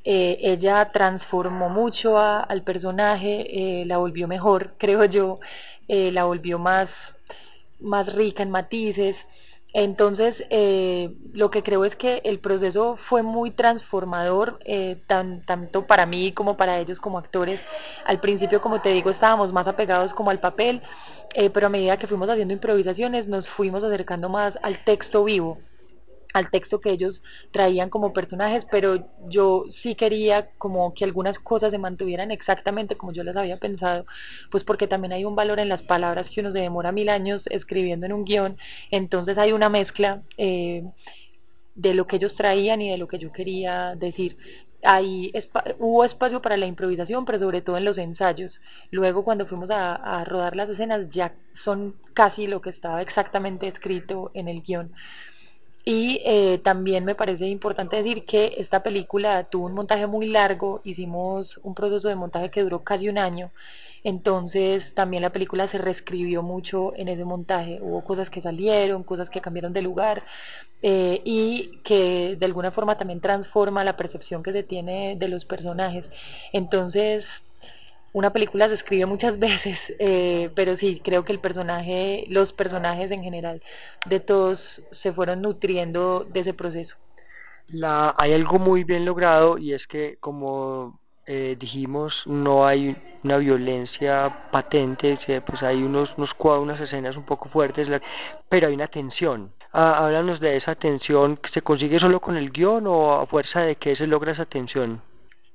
Eh, 0.05 0.37
ella 0.41 0.89
transformó 0.93 1.69
mucho 1.69 2.19
al 2.19 2.61
personaje, 2.63 3.81
eh, 3.81 3.85
la 3.85 3.97
volvió 3.97 4.27
mejor, 4.27 4.75
creo 4.77 5.05
yo, 5.05 5.39
eh, 5.87 6.11
la 6.11 6.25
volvió 6.25 6.59
más, 6.59 6.87
más 7.79 8.05
rica 8.13 8.43
en 8.43 8.51
matices 8.51 9.15
entonces, 9.73 10.35
eh, 10.49 11.11
lo 11.33 11.51
que 11.51 11.61
creo 11.61 11.85
es 11.85 11.95
que 11.97 12.21
el 12.23 12.39
proceso 12.39 12.97
fue 13.07 13.21
muy 13.21 13.51
transformador, 13.51 14.59
eh, 14.65 14.97
tan, 15.07 15.45
tanto 15.45 15.85
para 15.85 16.05
mí 16.07 16.33
como 16.33 16.57
para 16.57 16.79
ellos 16.79 16.97
como 16.99 17.19
actores. 17.19 17.59
Al 18.05 18.19
principio, 18.19 18.61
como 18.61 18.81
te 18.81 18.89
digo, 18.89 19.11
estábamos 19.11 19.53
más 19.53 19.67
apegados 19.67 20.11
como 20.13 20.31
al 20.31 20.39
papel, 20.39 20.81
eh, 21.35 21.51
pero 21.51 21.67
a 21.67 21.69
medida 21.69 21.97
que 21.97 22.07
fuimos 22.07 22.29
haciendo 22.29 22.53
improvisaciones, 22.53 23.27
nos 23.27 23.47
fuimos 23.49 23.83
acercando 23.83 24.27
más 24.27 24.55
al 24.63 24.83
texto 24.85 25.23
vivo 25.23 25.59
al 26.33 26.49
texto 26.51 26.79
que 26.79 26.91
ellos 26.91 27.19
traían 27.51 27.89
como 27.89 28.13
personajes, 28.13 28.63
pero 28.69 29.03
yo 29.29 29.65
sí 29.81 29.95
quería 29.95 30.49
como 30.57 30.93
que 30.93 31.05
algunas 31.05 31.37
cosas 31.39 31.71
se 31.71 31.77
mantuvieran 31.77 32.31
exactamente 32.31 32.95
como 32.95 33.13
yo 33.13 33.23
las 33.23 33.35
había 33.35 33.57
pensado, 33.57 34.05
pues 34.51 34.63
porque 34.63 34.87
también 34.87 35.13
hay 35.13 35.25
un 35.25 35.35
valor 35.35 35.59
en 35.59 35.69
las 35.69 35.81
palabras 35.83 36.27
que 36.29 36.41
uno 36.41 36.51
se 36.51 36.59
demora 36.59 36.91
mil 36.91 37.09
años 37.09 37.41
escribiendo 37.49 38.05
en 38.05 38.13
un 38.13 38.25
guion, 38.25 38.57
entonces 38.91 39.37
hay 39.37 39.51
una 39.53 39.69
mezcla 39.69 40.21
eh, 40.37 40.83
de 41.75 41.93
lo 41.93 42.05
que 42.05 42.17
ellos 42.17 42.35
traían 42.35 42.81
y 42.81 42.91
de 42.91 42.97
lo 42.97 43.07
que 43.07 43.19
yo 43.19 43.31
quería 43.31 43.95
decir. 43.95 44.37
Ahí 44.81 45.31
hubo 45.77 46.05
espacio 46.05 46.41
para 46.41 46.55
la 46.55 46.65
improvisación, 46.65 47.25
pero 47.25 47.39
sobre 47.39 47.61
todo 47.61 47.77
en 47.77 47.83
los 47.83 47.97
ensayos. 47.97 48.53
Luego 48.91 49.25
cuando 49.25 49.45
fuimos 49.45 49.69
a, 49.71 49.95
a 49.95 50.23
rodar 50.23 50.55
las 50.55 50.69
escenas 50.69 51.09
ya 51.11 51.33
son 51.65 51.95
casi 52.13 52.47
lo 52.47 52.61
que 52.61 52.69
estaba 52.69 53.01
exactamente 53.01 53.67
escrito 53.67 54.31
en 54.33 54.47
el 54.47 54.61
guion. 54.61 54.91
Y 55.89 56.21
eh, 56.23 56.61
también 56.63 57.03
me 57.03 57.15
parece 57.15 57.47
importante 57.47 57.95
decir 57.95 58.23
que 58.25 58.53
esta 58.57 58.83
película 58.83 59.45
tuvo 59.45 59.65
un 59.65 59.73
montaje 59.73 60.05
muy 60.05 60.27
largo, 60.27 60.81
hicimos 60.83 61.47
un 61.63 61.73
proceso 61.73 62.07
de 62.07 62.13
montaje 62.13 62.51
que 62.51 62.61
duró 62.61 62.83
casi 62.83 63.09
un 63.09 63.17
año, 63.17 63.49
entonces 64.03 64.83
también 64.93 65.23
la 65.23 65.31
película 65.31 65.67
se 65.71 65.79
reescribió 65.79 66.43
mucho 66.43 66.93
en 66.95 67.07
ese 67.07 67.25
montaje, 67.25 67.79
hubo 67.81 68.03
cosas 68.03 68.29
que 68.29 68.43
salieron, 68.43 69.01
cosas 69.01 69.31
que 69.31 69.41
cambiaron 69.41 69.73
de 69.73 69.81
lugar 69.81 70.21
eh, 70.83 71.21
y 71.25 71.79
que 71.83 72.35
de 72.37 72.45
alguna 72.45 72.69
forma 72.69 72.99
también 72.99 73.19
transforma 73.19 73.83
la 73.83 73.97
percepción 73.97 74.43
que 74.43 74.51
se 74.53 74.61
tiene 74.61 75.15
de 75.17 75.27
los 75.27 75.43
personajes. 75.45 76.05
Entonces 76.53 77.25
una 78.13 78.31
película 78.31 78.67
se 78.67 78.75
escribe 78.75 79.05
muchas 79.05 79.37
veces, 79.39 79.77
eh, 79.99 80.49
pero 80.55 80.77
sí, 80.77 81.01
creo 81.03 81.23
que 81.23 81.33
el 81.33 81.39
personaje, 81.39 82.25
los 82.29 82.51
personajes 82.53 83.11
en 83.11 83.23
general 83.23 83.61
de 84.05 84.19
todos 84.19 84.59
se 85.01 85.13
fueron 85.13 85.41
nutriendo 85.41 86.25
de 86.25 86.41
ese 86.41 86.53
proceso. 86.53 86.93
La, 87.67 88.15
hay 88.17 88.33
algo 88.33 88.57
muy 88.57 88.83
bien 88.83 89.05
logrado 89.05 89.57
y 89.59 89.73
es 89.73 89.85
que 89.87 90.17
como 90.19 90.99
eh, 91.27 91.55
dijimos 91.59 92.11
no 92.25 92.65
hay 92.65 92.95
una 93.23 93.37
violencia 93.37 94.47
patente, 94.51 95.19
pues 95.45 95.61
hay 95.61 95.83
unos, 95.83 96.09
unos 96.17 96.31
unas 96.39 96.81
escenas 96.81 97.15
un 97.15 97.25
poco 97.25 97.49
fuertes, 97.49 97.87
pero 98.49 98.67
hay 98.67 98.73
una 98.73 98.87
tensión. 98.87 99.51
Ah, 99.71 99.99
háblanos 99.99 100.39
de 100.39 100.57
esa 100.57 100.73
tensión, 100.73 101.39
¿se 101.53 101.61
consigue 101.61 101.99
solo 101.99 102.19
con 102.19 102.35
el 102.35 102.49
guion 102.49 102.87
o 102.87 103.13
a 103.13 103.27
fuerza 103.27 103.61
de 103.61 103.75
que 103.75 103.95
se 103.95 104.07
logra 104.07 104.31
esa 104.31 104.45
tensión? 104.45 105.01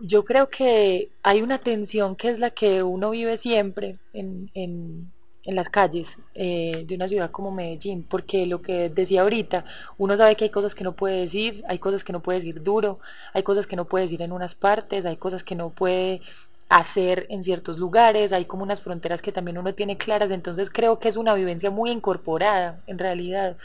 Yo 0.00 0.24
creo 0.24 0.48
que 0.48 1.08
hay 1.22 1.42
una 1.42 1.58
tensión 1.58 2.16
que 2.16 2.30
es 2.30 2.38
la 2.38 2.50
que 2.50 2.82
uno 2.82 3.10
vive 3.10 3.38
siempre 3.38 3.96
en, 4.12 4.50
en, 4.54 5.06
en 5.44 5.54
las 5.54 5.68
calles 5.68 6.06
eh, 6.34 6.84
de 6.86 6.94
una 6.94 7.08
ciudad 7.08 7.30
como 7.30 7.50
Medellín, 7.50 8.06
porque 8.08 8.46
lo 8.46 8.60
que 8.60 8.88
decía 8.90 9.22
ahorita, 9.22 9.64
uno 9.98 10.16
sabe 10.16 10.36
que 10.36 10.44
hay 10.44 10.50
cosas 10.50 10.74
que 10.74 10.84
no 10.84 10.92
puede 10.94 11.22
decir, 11.26 11.62
hay 11.68 11.78
cosas 11.78 12.02
que 12.04 12.12
no 12.12 12.20
puede 12.20 12.40
decir 12.40 12.62
duro, 12.62 12.98
hay 13.32 13.42
cosas 13.42 13.66
que 13.66 13.76
no 13.76 13.84
puede 13.86 14.06
decir 14.06 14.22
en 14.22 14.32
unas 14.32 14.54
partes, 14.56 15.04
hay 15.06 15.16
cosas 15.16 15.42
que 15.44 15.54
no 15.54 15.70
puede 15.70 16.20
hacer 16.68 17.26
en 17.28 17.44
ciertos 17.44 17.78
lugares, 17.78 18.32
hay 18.32 18.46
como 18.46 18.62
unas 18.64 18.80
fronteras 18.82 19.20
que 19.22 19.32
también 19.32 19.58
uno 19.58 19.74
tiene 19.74 19.96
claras, 19.96 20.30
entonces 20.30 20.68
creo 20.72 20.98
que 20.98 21.08
es 21.10 21.16
una 21.16 21.34
vivencia 21.34 21.70
muy 21.70 21.90
incorporada 21.90 22.80
en 22.86 22.98
realidad. 22.98 23.56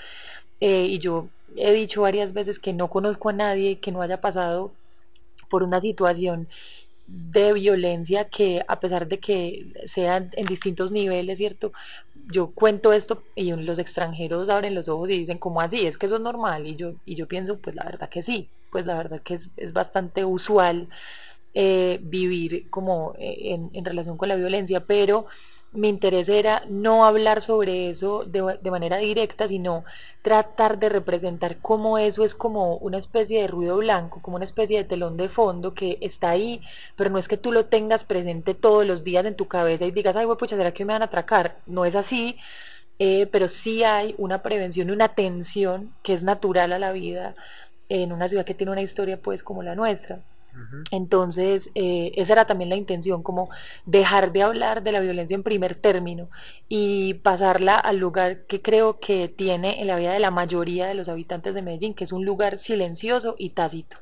Eh, 0.59 0.87
y 0.89 0.99
yo 0.99 1.29
he 1.55 1.71
dicho 1.73 2.01
varias 2.01 2.33
veces 2.33 2.59
que 2.59 2.73
no 2.73 2.89
conozco 2.89 3.29
a 3.29 3.33
nadie 3.33 3.79
que 3.79 3.91
no 3.91 4.01
haya 4.01 4.21
pasado 4.21 4.71
por 5.49 5.63
una 5.63 5.81
situación 5.81 6.47
de 7.07 7.53
violencia 7.53 8.25
que 8.25 8.61
a 8.67 8.79
pesar 8.79 9.07
de 9.07 9.19
que 9.19 9.65
sean 9.95 10.29
en 10.33 10.45
distintos 10.45 10.91
niveles, 10.91 11.37
¿cierto? 11.37 11.71
Yo 12.31 12.51
cuento 12.53 12.93
esto 12.93 13.23
y 13.35 13.51
los 13.51 13.79
extranjeros 13.79 14.47
abren 14.49 14.75
los 14.75 14.87
ojos 14.87 15.09
y 15.09 15.19
dicen, 15.19 15.39
¿cómo 15.39 15.61
así? 15.61 15.87
Es 15.87 15.97
que 15.97 16.05
eso 16.05 16.17
es 16.17 16.21
normal. 16.21 16.67
Y 16.67 16.75
yo, 16.75 16.93
y 17.05 17.15
yo 17.15 17.27
pienso, 17.27 17.59
pues 17.59 17.75
la 17.75 17.83
verdad 17.85 18.09
que 18.09 18.23
sí, 18.23 18.47
pues 18.71 18.85
la 18.85 18.95
verdad 18.95 19.21
que 19.23 19.35
es, 19.35 19.41
es 19.57 19.73
bastante 19.73 20.23
usual 20.23 20.87
eh, 21.55 21.99
vivir 22.03 22.69
como 22.69 23.15
eh, 23.17 23.53
en, 23.53 23.71
en 23.73 23.85
relación 23.85 24.17
con 24.17 24.29
la 24.29 24.35
violencia, 24.35 24.81
pero 24.81 25.25
mi 25.71 25.89
interés 25.89 26.27
era 26.27 26.63
no 26.67 27.05
hablar 27.05 27.45
sobre 27.45 27.91
eso 27.91 28.23
de, 28.25 28.71
manera 28.71 28.97
directa, 28.97 29.47
sino 29.47 29.83
tratar 30.23 30.79
de 30.79 30.89
representar 30.89 31.57
cómo 31.61 31.97
eso 31.97 32.25
es 32.25 32.33
como 32.33 32.77
una 32.77 32.97
especie 32.97 33.41
de 33.41 33.47
ruido 33.47 33.77
blanco, 33.77 34.21
como 34.21 34.37
una 34.37 34.45
especie 34.45 34.79
de 34.79 34.83
telón 34.85 35.15
de 35.17 35.29
fondo 35.29 35.73
que 35.73 35.97
está 36.01 36.31
ahí, 36.31 36.61
pero 36.95 37.09
no 37.09 37.19
es 37.19 37.27
que 37.27 37.37
tú 37.37 37.51
lo 37.51 37.65
tengas 37.65 38.03
presente 38.05 38.55
todos 38.55 38.85
los 38.85 39.03
días 39.03 39.25
en 39.25 39.35
tu 39.35 39.47
cabeza 39.47 39.85
y 39.85 39.91
digas, 39.91 40.15
ay, 40.15 40.25
pues 40.25 40.39
pucha, 40.39 40.57
¿será 40.57 40.71
que 40.73 40.85
me 40.85 40.93
van 40.93 41.03
a 41.03 41.05
atracar? 41.05 41.57
No 41.67 41.85
es 41.85 41.95
así, 41.95 42.35
eh, 42.97 43.27
pero 43.31 43.49
sí 43.63 43.83
hay 43.83 44.15
una 44.17 44.41
prevención 44.41 44.89
y 44.89 44.91
una 44.91 45.05
atención 45.05 45.93
que 46.03 46.15
es 46.15 46.23
natural 46.23 46.73
a 46.73 46.79
la 46.79 46.91
vida 46.91 47.35
en 47.89 48.11
una 48.11 48.27
ciudad 48.29 48.45
que 48.45 48.55
tiene 48.55 48.71
una 48.71 48.81
historia 48.81 49.17
pues 49.17 49.43
como 49.43 49.63
la 49.63 49.75
nuestra. 49.75 50.19
Entonces, 50.91 51.63
eh, 51.75 52.11
esa 52.15 52.33
era 52.33 52.45
también 52.45 52.69
la 52.69 52.75
intención, 52.75 53.23
como 53.23 53.49
dejar 53.85 54.31
de 54.31 54.43
hablar 54.43 54.83
de 54.83 54.91
la 54.91 54.99
violencia 54.99 55.35
en 55.35 55.43
primer 55.43 55.75
término 55.75 56.29
y 56.67 57.15
pasarla 57.15 57.77
al 57.77 57.97
lugar 57.97 58.45
que 58.47 58.61
creo 58.61 58.99
que 58.99 59.29
tiene 59.29 59.81
en 59.81 59.87
la 59.87 59.97
vida 59.97 60.13
de 60.13 60.19
la 60.19 60.31
mayoría 60.31 60.87
de 60.87 60.95
los 60.95 61.07
habitantes 61.07 61.53
de 61.53 61.61
Medellín, 61.61 61.93
que 61.93 62.05
es 62.05 62.11
un 62.11 62.25
lugar 62.25 62.59
silencioso 62.63 63.35
y 63.37 63.51
tácito. 63.51 63.97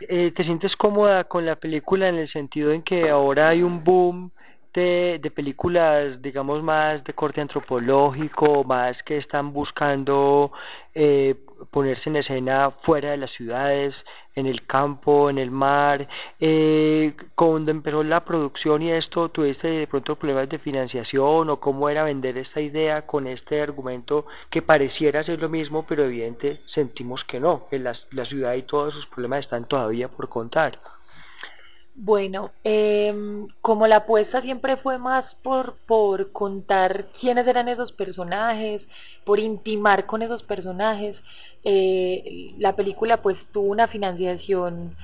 Eh, 0.00 0.32
¿Te 0.34 0.44
sientes 0.44 0.76
cómoda 0.76 1.24
con 1.24 1.44
la 1.44 1.56
película 1.56 2.08
en 2.08 2.16
el 2.16 2.30
sentido 2.30 2.72
en 2.72 2.82
que 2.82 3.10
ahora 3.10 3.48
hay 3.48 3.62
un 3.62 3.82
boom 3.82 4.30
de, 4.74 5.32
películas, 5.34 6.20
digamos, 6.22 6.62
más 6.62 7.02
de 7.04 7.12
corte 7.12 7.40
antropológico, 7.40 8.64
más 8.64 8.96
que 9.04 9.18
están 9.18 9.52
buscando 9.52 10.52
eh, 10.94 11.34
ponerse 11.70 12.08
en 12.08 12.16
escena 12.16 12.70
fuera 12.82 13.10
de 13.10 13.16
las 13.16 13.30
ciudades, 13.32 13.94
en 14.34 14.46
el 14.46 14.64
campo, 14.66 15.30
en 15.30 15.38
el 15.38 15.50
mar. 15.50 16.06
Eh, 16.38 17.14
cuando 17.34 17.70
empezó 17.70 18.02
la 18.02 18.24
producción 18.24 18.82
y 18.82 18.92
esto, 18.92 19.28
¿tuviste 19.30 19.68
de 19.68 19.86
pronto 19.86 20.16
problemas 20.16 20.48
de 20.48 20.58
financiación 20.58 21.50
o 21.50 21.60
cómo 21.60 21.88
era 21.88 22.04
vender 22.04 22.38
esta 22.38 22.60
idea 22.60 23.06
con 23.06 23.26
este 23.26 23.60
argumento 23.60 24.26
que 24.50 24.62
pareciera 24.62 25.24
ser 25.24 25.40
lo 25.40 25.48
mismo, 25.48 25.84
pero 25.88 26.04
evidente 26.04 26.60
sentimos 26.74 27.24
que 27.24 27.40
no, 27.40 27.66
que 27.68 27.78
la, 27.78 27.96
la 28.12 28.24
ciudad 28.26 28.54
y 28.54 28.62
todos 28.62 28.94
sus 28.94 29.06
problemas 29.06 29.44
están 29.44 29.66
todavía 29.66 30.08
por 30.08 30.28
contar? 30.28 30.78
Bueno, 32.00 32.52
eh, 32.62 33.12
como 33.60 33.88
la 33.88 33.96
apuesta 33.96 34.40
siempre 34.40 34.76
fue 34.76 34.98
más 34.98 35.24
por, 35.42 35.78
por 35.88 36.30
contar 36.30 37.06
quiénes 37.20 37.44
eran 37.48 37.66
esos 37.68 37.90
personajes, 37.92 38.82
por 39.24 39.40
intimar 39.40 40.06
con 40.06 40.22
esos 40.22 40.44
personajes, 40.44 41.16
eh, 41.64 42.52
la 42.58 42.76
película 42.76 43.20
pues 43.20 43.36
tuvo 43.52 43.66
una 43.72 43.88
financiación 43.88 44.94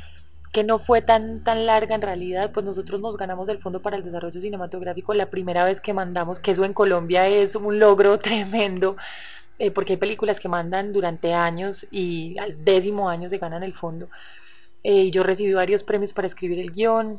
que 0.52 0.62
no 0.62 0.78
fue 0.78 1.02
tan 1.02 1.42
tan 1.42 1.66
larga 1.66 1.96
en 1.96 2.02
realidad, 2.02 2.52
pues 2.52 2.64
nosotros 2.64 3.00
nos 3.00 3.16
ganamos 3.16 3.48
el 3.48 3.58
Fondo 3.58 3.82
para 3.82 3.96
el 3.96 4.04
Desarrollo 4.04 4.40
Cinematográfico 4.40 5.14
la 5.14 5.30
primera 5.30 5.64
vez 5.64 5.80
que 5.80 5.92
mandamos, 5.92 6.38
que 6.38 6.52
eso 6.52 6.64
en 6.64 6.74
Colombia 6.74 7.26
es 7.26 7.52
un 7.56 7.80
logro 7.80 8.18
tremendo, 8.20 8.96
eh, 9.58 9.72
porque 9.72 9.94
hay 9.94 9.98
películas 9.98 10.38
que 10.38 10.48
mandan 10.48 10.92
durante 10.92 11.32
años 11.34 11.76
y 11.90 12.38
al 12.38 12.64
décimo 12.64 13.08
año 13.08 13.28
se 13.30 13.38
ganan 13.38 13.64
el 13.64 13.74
fondo. 13.74 14.08
Eh, 14.84 15.10
yo 15.10 15.22
recibí 15.22 15.52
varios 15.52 15.82
premios 15.82 16.12
para 16.12 16.28
escribir 16.28 16.60
el 16.60 16.72
guion. 16.72 17.18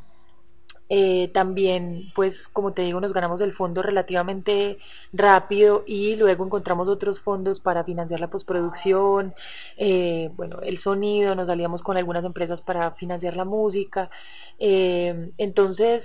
Eh, 0.87 1.31
también, 1.33 2.11
pues, 2.15 2.35
como 2.53 2.73
te 2.73 2.83
digo, 2.83 2.99
nos 3.01 3.11
ganamos 3.11 3.41
el 3.41 3.53
fondo 3.55 3.81
relativamente 3.81 4.77
rápido 5.13 5.83
y 5.87 6.15
luego 6.15 6.45
encontramos 6.45 6.87
otros 6.87 7.19
fondos 7.21 7.59
para 7.59 7.83
financiar 7.83 8.19
la 8.19 8.29
postproducción, 8.29 9.33
eh, 9.77 10.29
bueno, 10.35 10.59
el 10.61 10.79
sonido, 10.83 11.33
nos 11.33 11.47
salíamos 11.47 11.81
con 11.81 11.97
algunas 11.97 12.23
empresas 12.23 12.61
para 12.61 12.91
financiar 12.91 13.35
la 13.35 13.45
música. 13.45 14.11
Eh, 14.59 15.31
entonces, 15.39 16.03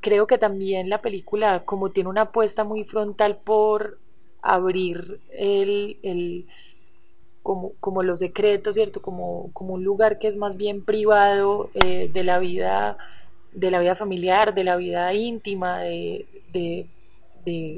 creo 0.00 0.26
que 0.26 0.38
también 0.38 0.88
la 0.88 1.00
película, 1.00 1.64
como 1.64 1.90
tiene 1.90 2.10
una 2.10 2.22
apuesta 2.22 2.64
muy 2.64 2.84
frontal 2.84 3.38
por 3.44 3.98
abrir 4.42 5.20
el, 5.32 5.98
el 6.02 6.46
como, 7.42 7.72
como 7.80 8.02
los 8.02 8.18
secretos, 8.18 8.74
¿cierto? 8.74 9.00
Como, 9.02 9.50
como 9.52 9.74
un 9.74 9.84
lugar 9.84 10.18
que 10.18 10.28
es 10.28 10.36
más 10.36 10.56
bien 10.56 10.84
privado 10.84 11.70
eh, 11.74 12.10
de 12.12 12.24
la 12.24 12.38
vida 12.38 12.98
de 13.52 13.70
la 13.70 13.80
vida 13.80 13.96
familiar, 13.96 14.54
de 14.54 14.64
la 14.64 14.76
vida 14.76 15.12
íntima, 15.14 15.80
de, 15.80 16.26
de, 16.52 16.86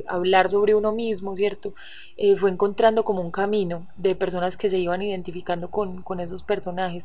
hablar 0.08 0.50
sobre 0.50 0.74
uno 0.74 0.90
mismo, 0.90 1.36
¿cierto? 1.36 1.74
Eh, 2.16 2.36
fue 2.38 2.50
encontrando 2.50 3.04
como 3.04 3.20
un 3.20 3.30
camino 3.30 3.86
de 3.96 4.16
personas 4.16 4.56
que 4.56 4.68
se 4.68 4.78
iban 4.78 5.00
identificando 5.00 5.70
con, 5.70 6.02
con 6.02 6.18
esos 6.18 6.42
personajes, 6.42 7.04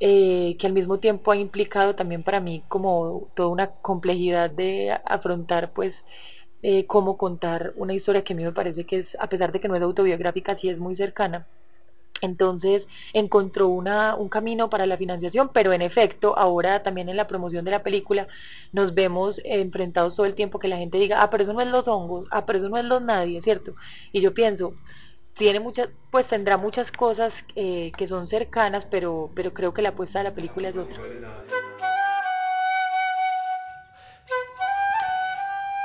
eh, 0.00 0.56
que 0.58 0.66
al 0.66 0.72
mismo 0.72 0.98
tiempo 0.98 1.30
ha 1.30 1.36
implicado 1.36 1.94
también 1.94 2.22
para 2.22 2.40
mí 2.40 2.62
como 2.68 3.28
toda 3.36 3.50
una 3.50 3.66
complejidad 3.82 4.50
de 4.50 4.96
afrontar 5.04 5.72
pues 5.74 5.94
eh, 6.62 6.86
cómo 6.86 7.18
contar 7.18 7.74
una 7.76 7.92
historia 7.92 8.24
que 8.24 8.32
a 8.32 8.36
mí 8.36 8.44
me 8.44 8.52
parece 8.52 8.86
que 8.86 9.00
es, 9.00 9.06
a 9.18 9.26
pesar 9.26 9.52
de 9.52 9.60
que 9.60 9.68
no 9.68 9.76
es 9.76 9.82
autobiográfica, 9.82 10.56
sí 10.56 10.70
es 10.70 10.78
muy 10.78 10.96
cercana 10.96 11.46
entonces 12.20 12.82
encontró 13.12 13.68
una, 13.68 14.16
un 14.16 14.28
camino 14.28 14.70
para 14.70 14.86
la 14.86 14.96
financiación, 14.96 15.50
pero 15.52 15.72
en 15.72 15.82
efecto, 15.82 16.38
ahora 16.38 16.82
también 16.82 17.08
en 17.08 17.16
la 17.16 17.26
promoción 17.26 17.64
de 17.64 17.70
la 17.70 17.82
película 17.82 18.26
nos 18.72 18.94
vemos 18.94 19.36
enfrentados 19.44 20.16
todo 20.16 20.26
el 20.26 20.34
tiempo 20.34 20.58
que 20.58 20.68
la 20.68 20.76
gente 20.76 20.98
diga, 20.98 21.22
ah, 21.22 21.30
pero 21.30 21.44
eso 21.44 21.52
no 21.52 21.60
es 21.60 21.68
los 21.68 21.86
hongos, 21.88 22.26
ah, 22.30 22.46
pero 22.46 22.58
eso 22.58 22.68
no 22.68 22.76
es 22.76 22.84
los 22.84 23.02
nadie, 23.02 23.40
¿cierto? 23.42 23.74
Y 24.12 24.20
yo 24.20 24.34
pienso, 24.34 24.74
tiene 25.36 25.60
muchas, 25.60 25.88
pues 26.10 26.28
tendrá 26.28 26.56
muchas 26.56 26.90
cosas 26.92 27.32
eh, 27.56 27.92
que 27.96 28.08
son 28.08 28.28
cercanas, 28.28 28.84
pero, 28.90 29.30
pero 29.34 29.52
creo 29.52 29.72
que 29.72 29.82
la 29.82 29.90
apuesta 29.90 30.18
de 30.18 30.24
la 30.24 30.34
película 30.34 30.68
es 30.68 30.76
otra. 30.76 30.96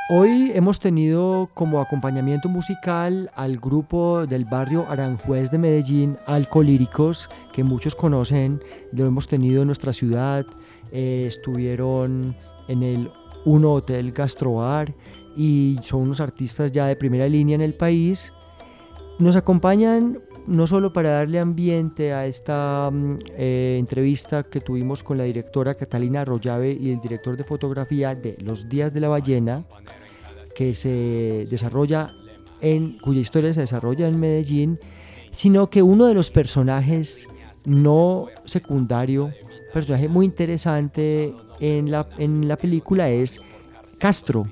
Hoy 0.07 0.51
hemos 0.53 0.79
tenido 0.79 1.49
como 1.55 1.81
acompañamiento 1.81 2.47
musical 2.47 3.31
al 3.33 3.57
grupo 3.57 4.27
del 4.27 4.45
barrio 4.45 4.85
Aranjuez 4.87 5.49
de 5.49 5.57
Medellín, 5.57 6.15
Alcolíricos, 6.27 7.27
que 7.51 7.63
muchos 7.63 7.95
conocen, 7.95 8.61
lo 8.91 9.07
hemos 9.07 9.27
tenido 9.27 9.63
en 9.63 9.65
nuestra 9.65 9.93
ciudad, 9.93 10.45
eh, 10.91 11.25
estuvieron 11.27 12.35
en 12.67 12.83
el 12.83 13.09
Uno 13.45 13.71
Hotel 13.73 14.11
Gastrobar 14.11 14.93
y 15.35 15.79
son 15.81 16.01
unos 16.01 16.19
artistas 16.19 16.71
ya 16.71 16.85
de 16.85 16.95
primera 16.95 17.27
línea 17.27 17.55
en 17.55 17.61
el 17.61 17.73
país. 17.73 18.31
Nos 19.17 19.35
acompañan 19.35 20.19
no 20.47 20.67
solo 20.67 20.93
para 20.93 21.09
darle 21.09 21.39
ambiente 21.39 22.13
a 22.13 22.25
esta 22.25 22.89
mm, 22.91 23.17
eh, 23.37 23.77
entrevista 23.79 24.43
que 24.43 24.61
tuvimos 24.61 25.03
con 25.03 25.17
la 25.17 25.23
directora 25.23 25.75
Catalina 25.75 26.21
Arroyave 26.21 26.77
y 26.79 26.91
el 26.91 26.99
director 27.01 27.35
de 27.37 27.43
fotografía 27.43 28.15
de 28.15 28.37
Los 28.39 28.69
Días 28.69 28.93
de 28.93 28.99
la 28.99 29.09
Ballena, 29.09 29.65
que 30.55 30.73
se 30.73 31.47
desarrolla 31.49 32.13
en, 32.61 32.97
cuya 32.99 33.21
historia 33.21 33.53
se 33.53 33.61
desarrolla 33.61 34.07
en 34.07 34.19
Medellín, 34.19 34.79
sino 35.31 35.69
que 35.69 35.81
uno 35.81 36.05
de 36.05 36.13
los 36.13 36.31
personajes 36.31 37.27
no 37.65 38.27
secundario, 38.45 39.31
personaje 39.73 40.07
muy 40.07 40.25
interesante 40.25 41.33
en 41.59 41.91
la, 41.91 42.07
en 42.17 42.47
la 42.47 42.57
película 42.57 43.09
es 43.09 43.41
Castro, 43.99 44.47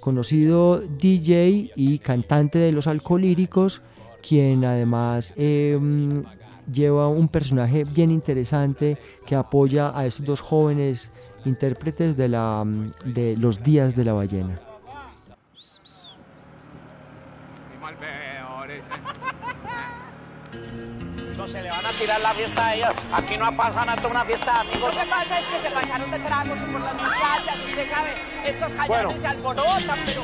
conocido 0.00 0.78
DJ 0.78 1.72
y 1.74 1.98
cantante 1.98 2.58
de 2.58 2.72
los 2.72 2.86
alcolíricos, 2.86 3.82
quien 4.28 4.64
además 4.64 5.32
em, 5.36 6.22
lleva 6.70 7.08
un 7.08 7.28
personaje 7.28 7.84
bien 7.84 8.10
interesante 8.10 8.98
que 9.26 9.34
apoya 9.34 9.96
a 9.98 10.04
estos 10.04 10.26
dos 10.26 10.40
jóvenes 10.40 11.10
intérpretes 11.44 12.16
de, 12.16 12.28
la, 12.28 12.64
de 13.06 13.36
Los 13.38 13.62
Días 13.62 13.96
de 13.96 14.04
la 14.04 14.12
Ballena. 14.12 14.67
Tirar 21.98 22.20
la 22.20 22.32
fiesta 22.32 22.66
a 22.66 22.74
ellos. 22.74 22.90
Aquí 23.12 23.36
no 23.36 23.54
pasa 23.56 23.84
nada, 23.84 24.08
una 24.08 24.24
fiesta 24.24 24.60
amigos. 24.60 24.94
Lo 24.94 25.00
que 25.00 25.06
pasa 25.06 25.40
es 25.40 25.46
que 25.46 25.68
se 25.68 25.70
pasaron 25.74 26.10
de 26.10 26.18
tragos 26.20 26.58
por 26.58 26.80
las 26.80 26.94
muchachas. 26.94 27.56
Usted 27.68 27.90
sabe, 27.90 28.14
estos 28.44 28.72
cañones 28.72 29.20
se 29.20 29.26
alborotan, 29.26 29.98
pero... 30.06 30.22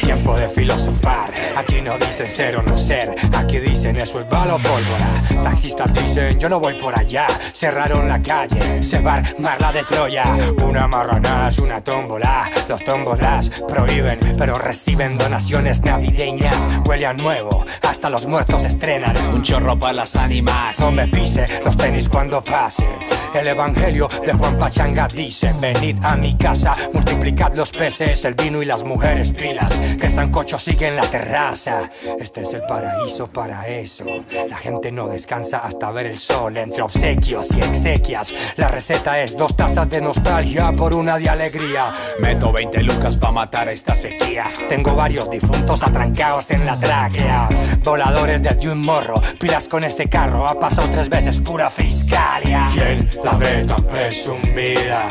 Tiempo 0.00 0.36
de 0.36 0.48
filosofar. 0.48 1.32
Aquí 1.56 1.80
no 1.80 1.98
dicen 1.98 2.30
ser 2.30 2.56
o 2.56 2.62
no 2.62 2.78
ser. 2.78 3.14
Aquí 3.36 3.58
dicen 3.58 3.96
eso 3.96 4.20
es 4.20 4.28
balo 4.28 4.58
pólvora. 4.58 5.42
Taxistas 5.42 5.92
dicen 5.92 6.38
yo 6.38 6.48
no 6.48 6.60
voy 6.60 6.74
por 6.74 6.96
allá. 6.98 7.26
Cerraron 7.52 8.08
la 8.08 8.22
calle. 8.22 8.82
Se 8.82 9.00
va 9.00 9.14
a 9.14 9.16
armar 9.16 9.60
la 9.60 9.72
de 9.72 9.82
Troya. 9.84 10.24
Una 10.64 10.86
marranaz, 10.86 11.58
una 11.58 11.82
tómbola. 11.82 12.50
Los 12.68 12.84
tómbolas 12.84 13.48
prohíben, 13.66 14.18
pero 14.38 14.54
reciben 14.54 15.18
donaciones 15.18 15.82
navideñas. 15.82 16.56
Huele 16.86 17.06
a 17.06 17.14
nuevo. 17.14 17.64
Hasta 17.88 18.08
los 18.10 18.26
muertos 18.26 18.64
estrenan. 18.64 19.16
Un 19.32 19.42
chorro 19.42 19.78
para 19.78 19.92
las 19.92 20.16
ánimas. 20.16 20.76
Me 20.94 21.08
pise 21.08 21.46
los 21.64 21.76
tenis 21.76 22.08
cuando 22.08 22.42
pase. 22.42 22.86
El 23.34 23.48
evangelio 23.48 24.08
de 24.26 24.32
Juan 24.32 24.58
Pachanga 24.58 25.08
dice: 25.08 25.54
Venid 25.58 25.96
a 26.04 26.16
mi 26.16 26.36
casa, 26.36 26.76
multiplicad 26.92 27.54
los 27.54 27.70
peces, 27.70 28.24
el 28.24 28.34
vino 28.34 28.62
y 28.62 28.66
las 28.66 28.84
mujeres 28.84 29.32
pilas. 29.32 29.72
Que 29.98 30.06
el 30.06 30.12
sancocho 30.12 30.58
sigue 30.58 30.88
en 30.88 30.96
la 30.96 31.02
terraza. 31.02 31.90
Este 32.20 32.42
es 32.42 32.52
el 32.52 32.62
paraíso 32.62 33.26
para 33.28 33.66
eso. 33.68 34.04
La 34.48 34.56
gente 34.56 34.92
no 34.92 35.08
descansa 35.08 35.58
hasta 35.58 35.90
ver 35.92 36.06
el 36.06 36.18
sol 36.18 36.56
entre 36.58 36.82
obsequios 36.82 37.48
y 37.52 37.60
exequias. 37.60 38.34
La 38.56 38.68
receta 38.68 39.20
es 39.20 39.36
dos 39.36 39.56
tazas 39.56 39.88
de 39.88 40.00
nostalgia 40.00 40.72
por 40.72 40.94
una 40.94 41.18
de 41.18 41.28
alegría. 41.28 41.86
Meto 42.20 42.52
20 42.52 42.82
lucas 42.82 43.16
pa' 43.16 43.32
matar 43.32 43.68
esta 43.70 43.96
sequía. 43.96 44.46
Tengo 44.68 44.94
varios 44.94 45.30
difuntos 45.30 45.82
atrancados 45.82 46.50
en 46.50 46.66
la 46.66 46.78
tráquea. 46.78 47.48
Voladores 47.82 48.42
de 48.42 48.52
un 48.70 48.80
morro, 48.80 49.20
pilas 49.40 49.68
con 49.68 49.84
ese 49.84 50.08
carro. 50.08 50.46
Ha 50.46 50.58
pasado 50.58 50.88
tres 50.90 51.08
veces 51.08 51.38
pura 51.40 51.70
fiscalia. 51.70 52.70
¿Quién 52.72 53.08
la 53.24 53.32
ve 53.36 53.64
tan 53.64 53.82
presumida? 53.84 55.08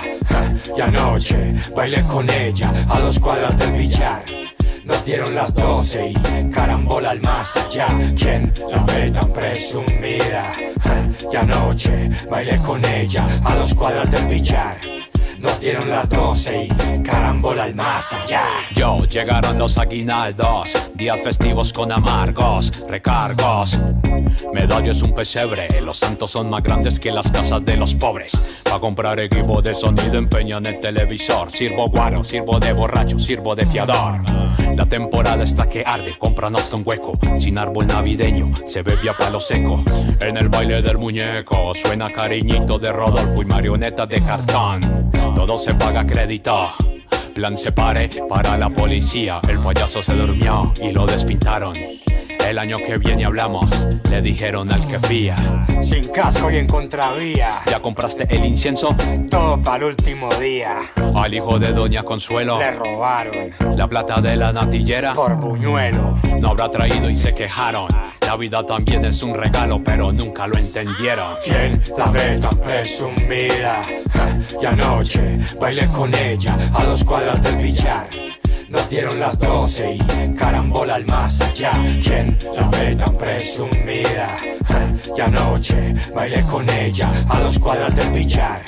Y 0.76 0.82
anoche 0.82 1.54
bailé 1.76 2.02
con 2.04 2.30
ella 2.30 2.72
a 2.90 3.00
dos 3.00 3.20
cuadras 3.20 3.58
del 3.58 3.74
billar. 3.74 4.24
Nos 4.84 5.06
dieron 5.06 5.36
las 5.36 5.54
doce 5.54 6.10
y 6.10 6.52
carambola 6.52 7.12
al 7.12 7.22
más 7.22 7.56
allá. 7.58 7.88
¿Quién 8.16 8.54
la 8.70 8.84
ve 8.84 9.12
tan 9.12 9.32
presumida? 9.32 10.52
Y 11.32 11.36
anoche 11.36 12.10
bailé 12.30 12.58
con 12.58 12.84
ella 12.86 13.28
a 13.44 13.56
dos 13.56 13.74
cuadras 13.74 14.10
del 14.10 14.28
billar. 14.28 14.78
Nos 15.42 15.60
dieron 15.60 15.90
las 15.90 16.08
doce 16.08 16.66
y 16.66 17.02
carambola 17.02 17.64
al 17.64 17.74
más 17.74 18.14
allá. 18.14 18.44
Yo, 18.76 19.06
llegaron 19.06 19.58
los 19.58 19.76
aguinaldos, 19.80 20.92
días 20.94 21.20
festivos 21.24 21.74
con 21.74 21.92
amargos, 21.92 22.72
recargos. 22.88 23.80
Medallo 24.54 24.92
es 24.92 25.02
un 25.02 25.14
pesebre, 25.16 25.82
los 25.82 25.98
santos 25.98 26.30
son 26.30 26.50
más 26.50 26.62
grandes 26.62 27.00
que 27.00 27.12
las 27.12 27.32
casas 27.32 27.66
de 27.66 27.76
los 27.76 27.96
pobres. 27.96 28.34
Pa' 28.64 28.80
comprar 28.80 29.20
equipo 29.20 29.64
de 29.64 29.74
sonido 29.74 30.18
empeñan 30.18 30.64
el 30.68 30.80
televisor. 30.80 31.50
Sirvo 31.52 31.90
guaro, 31.90 32.24
sirvo 32.24 32.60
de 32.60 32.74
borracho, 32.74 33.18
sirvo 33.20 33.56
de 33.56 33.66
fiador. 33.66 34.22
La 34.76 34.86
temporada 34.86 35.44
está 35.44 35.68
que 35.68 35.84
arde, 35.86 36.16
compran 36.20 36.56
hasta 36.56 36.76
un 36.76 36.84
hueco. 36.86 37.18
Sin 37.40 37.58
árbol 37.58 37.88
navideño, 37.88 38.52
se 38.68 38.84
bebe 38.84 39.10
a 39.10 39.14
palo 39.14 39.42
seco. 39.42 39.84
En 40.20 40.38
el 40.38 40.50
baile 40.50 40.84
del 40.84 41.00
muñeco, 41.00 41.74
suena 41.74 42.12
cariñito 42.12 42.78
de 42.78 42.92
Rodolfo 42.92 43.42
y 43.42 43.46
marioneta 43.46 44.06
de 44.06 44.22
cartón. 44.22 45.11
Todo 45.36 45.58
se 45.58 45.74
paga 45.74 46.06
crédito. 46.06 46.74
Plan 47.34 47.58
se 47.58 47.72
pare 47.72 48.10
para 48.28 48.58
la 48.58 48.70
policía. 48.70 49.40
El 49.48 49.60
payaso 49.60 50.04
se 50.04 50.14
durmió 50.16 50.72
y 50.82 50.92
lo 50.92 51.06
despintaron. 51.06 51.74
El 52.52 52.60
año 52.60 52.80
que 52.86 52.98
viene 52.98 53.24
hablamos, 53.24 53.88
le 54.10 54.22
dijeron 54.22 54.74
al 54.74 54.86
que 54.86 55.00
fía. 55.00 55.38
Sin 55.82 56.10
casco 56.10 56.52
y 56.52 56.58
en 56.58 56.68
contravía. 56.68 57.62
¿Ya 57.66 57.80
compraste 57.80 58.28
el 58.30 58.44
incienso? 58.44 58.94
Todo 59.30 59.62
para 59.64 59.78
el 59.78 59.84
último 59.86 60.28
día. 60.34 60.80
Al 61.16 61.34
hijo 61.34 61.58
de 61.60 61.72
Doña 61.72 62.04
Consuelo. 62.04 62.60
Le 62.60 62.72
robaron 62.72 63.52
La 63.78 63.88
plata 63.88 64.20
de 64.20 64.36
la 64.36 64.52
natillera. 64.52 65.14
por 65.14 65.38
buñuelo. 65.38 66.20
No 66.42 66.50
habrá 66.50 66.70
traído 66.70 67.10
y 67.10 67.16
se 67.16 67.34
quejaron. 67.34 67.88
La 68.28 68.36
vida 68.36 68.66
también 68.66 69.06
es 69.06 69.24
un 69.24 69.34
regalo, 69.34 69.82
pero 69.82 70.12
nunca 70.12 70.46
lo 70.46 70.58
entendieron. 70.58 71.34
¿Quién 71.46 71.82
la 71.98 72.08
ve 72.12 72.38
tan 72.38 72.58
presumida? 72.58 73.82
Ja, 74.12 74.38
Y 74.62 74.66
anoche 74.66 75.40
bailé 75.58 75.88
con 75.88 76.14
ella 76.14 76.58
a 76.74 76.84
dos 76.84 77.02
cuadras 77.06 77.42
del 77.44 77.56
billar. 77.64 78.10
Nos 78.92 79.00
dieron 79.00 79.20
las 79.22 79.40
doce 79.40 79.94
y 79.94 80.36
carambola 80.36 80.96
al 80.96 81.06
más 81.06 81.40
allá. 81.40 81.72
¿Quién 82.04 82.38
la 82.54 82.68
ve 82.68 82.94
tan 82.94 83.18
presumida? 83.18 84.36
Y 85.16 85.22
anoche 85.22 85.96
bailé 86.14 86.42
con 86.42 86.70
ella 86.70 87.10
a 87.30 87.40
dos 87.40 87.58
cuadras 87.58 87.96
del 87.96 88.12
billar. 88.12 88.62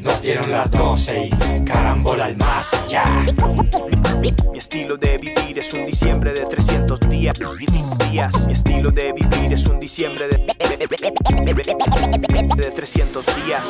Nos 0.00 0.22
dieron 0.22 0.50
las 0.50 0.70
doce 0.70 1.26
y 1.26 1.64
carambola 1.66 2.24
al 2.24 2.38
más 2.38 2.72
allá. 2.72 3.04
Mi 4.22 4.32
estilo 4.56 4.96
de 4.96 5.18
vivir 5.18 5.58
es 5.58 5.70
un 5.74 5.84
diciembre 5.84 6.32
de 6.32 6.46
300 6.46 7.00
días. 7.00 7.38
días. 8.10 8.46
Mi 8.46 8.54
estilo 8.54 8.90
de 8.90 9.12
vivir 9.12 9.52
es 9.52 9.66
un 9.66 9.78
diciembre 9.78 10.28
de, 10.28 10.38
de 12.56 12.70
300 12.70 13.26
días. 13.44 13.64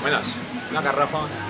Buenas, 0.00 0.22
una 0.70 0.80
garrafa. 0.80 1.47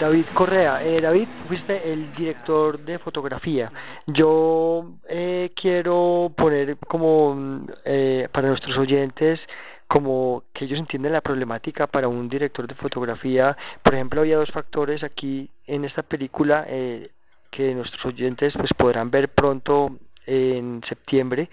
David 0.00 0.24
Correa, 0.34 0.84
eh, 0.84 1.00
David, 1.00 1.28
fuiste 1.48 1.92
el 1.92 2.12
director 2.14 2.78
de 2.78 2.98
fotografía. 2.98 3.70
Yo 4.06 4.96
eh, 5.08 5.52
quiero 5.54 6.32
poner 6.36 6.76
como 6.78 7.64
eh, 7.84 8.28
para 8.32 8.48
nuestros 8.48 8.76
oyentes 8.76 9.40
como 9.86 10.42
que 10.52 10.64
ellos 10.64 10.78
entienden 10.78 11.12
la 11.12 11.20
problemática 11.20 11.86
para 11.86 12.08
un 12.08 12.28
director 12.28 12.66
de 12.66 12.74
fotografía. 12.74 13.56
Por 13.82 13.94
ejemplo, 13.94 14.22
había 14.22 14.36
dos 14.36 14.50
factores 14.50 15.04
aquí 15.04 15.48
en 15.66 15.84
esta 15.84 16.02
película 16.02 16.64
eh, 16.68 17.10
que 17.50 17.74
nuestros 17.74 18.04
oyentes 18.04 18.52
pues 18.56 18.70
podrán 18.76 19.10
ver 19.10 19.28
pronto 19.28 19.92
en 20.26 20.82
septiembre 20.88 21.48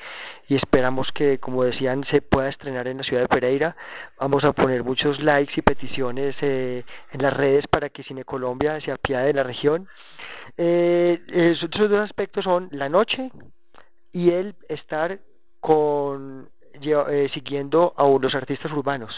y 0.48 0.56
esperamos 0.56 1.08
que 1.14 1.40
como 1.40 1.64
decían 1.64 2.04
se 2.12 2.22
pueda 2.22 2.50
estrenar 2.50 2.88
en 2.88 2.98
la 2.98 3.04
ciudad 3.04 3.24
de 3.24 3.28
Pereira. 3.28 3.76
Vamos 4.20 4.44
a 4.44 4.54
poner 4.54 4.84
muchos 4.84 5.20
likes 5.20 5.54
y 5.56 5.62
peticiones 5.62 6.36
eh, 6.42 6.84
en 7.12 7.22
las 7.22 7.34
redes 7.34 7.68
para 7.68 7.90
que 7.90 8.04
Cine 8.04 8.26
Colombia 8.26 8.80
se 8.82 8.92
apiade 8.92 9.28
de 9.28 9.34
la 9.34 9.44
región. 9.44 9.88
Eh, 10.58 11.22
esos 11.28 11.70
dos 11.70 12.00
aspectos 12.02 12.44
son 12.44 12.70
la 12.72 12.90
noche 12.90 13.32
y 14.12 14.32
el 14.32 14.56
estar 14.68 15.20
con 15.60 16.50
eh, 16.74 17.30
siguiendo 17.34 17.94
a 17.98 18.04
los 18.08 18.34
artistas 18.36 18.72
urbanos 18.72 19.14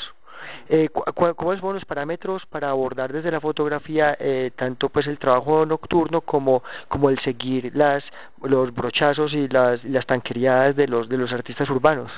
eh, 0.70 0.90
cu- 0.90 1.04
cu- 1.14 1.36
¿Cuáles 1.36 1.62
son 1.62 1.76
los 1.76 1.86
parámetros 1.86 2.46
para 2.48 2.70
abordar 2.70 3.12
desde 3.12 3.32
la 3.32 3.40
fotografía 3.42 4.16
eh, 4.20 4.52
tanto 4.56 4.90
pues 4.90 5.08
el 5.08 5.18
trabajo 5.20 5.66
nocturno 5.66 6.22
como 6.22 6.64
como 6.88 7.10
el 7.10 7.20
seguir 7.20 7.72
las 7.76 8.04
los 8.44 8.74
brochazos 8.74 9.34
y 9.34 9.48
las 9.50 9.84
las 9.84 10.06
tanquerías 10.06 10.76
de 10.76 10.88
los 10.88 11.10
de 11.10 11.18
los 11.18 11.32
artistas 11.32 11.70
urbanos? 11.70 12.12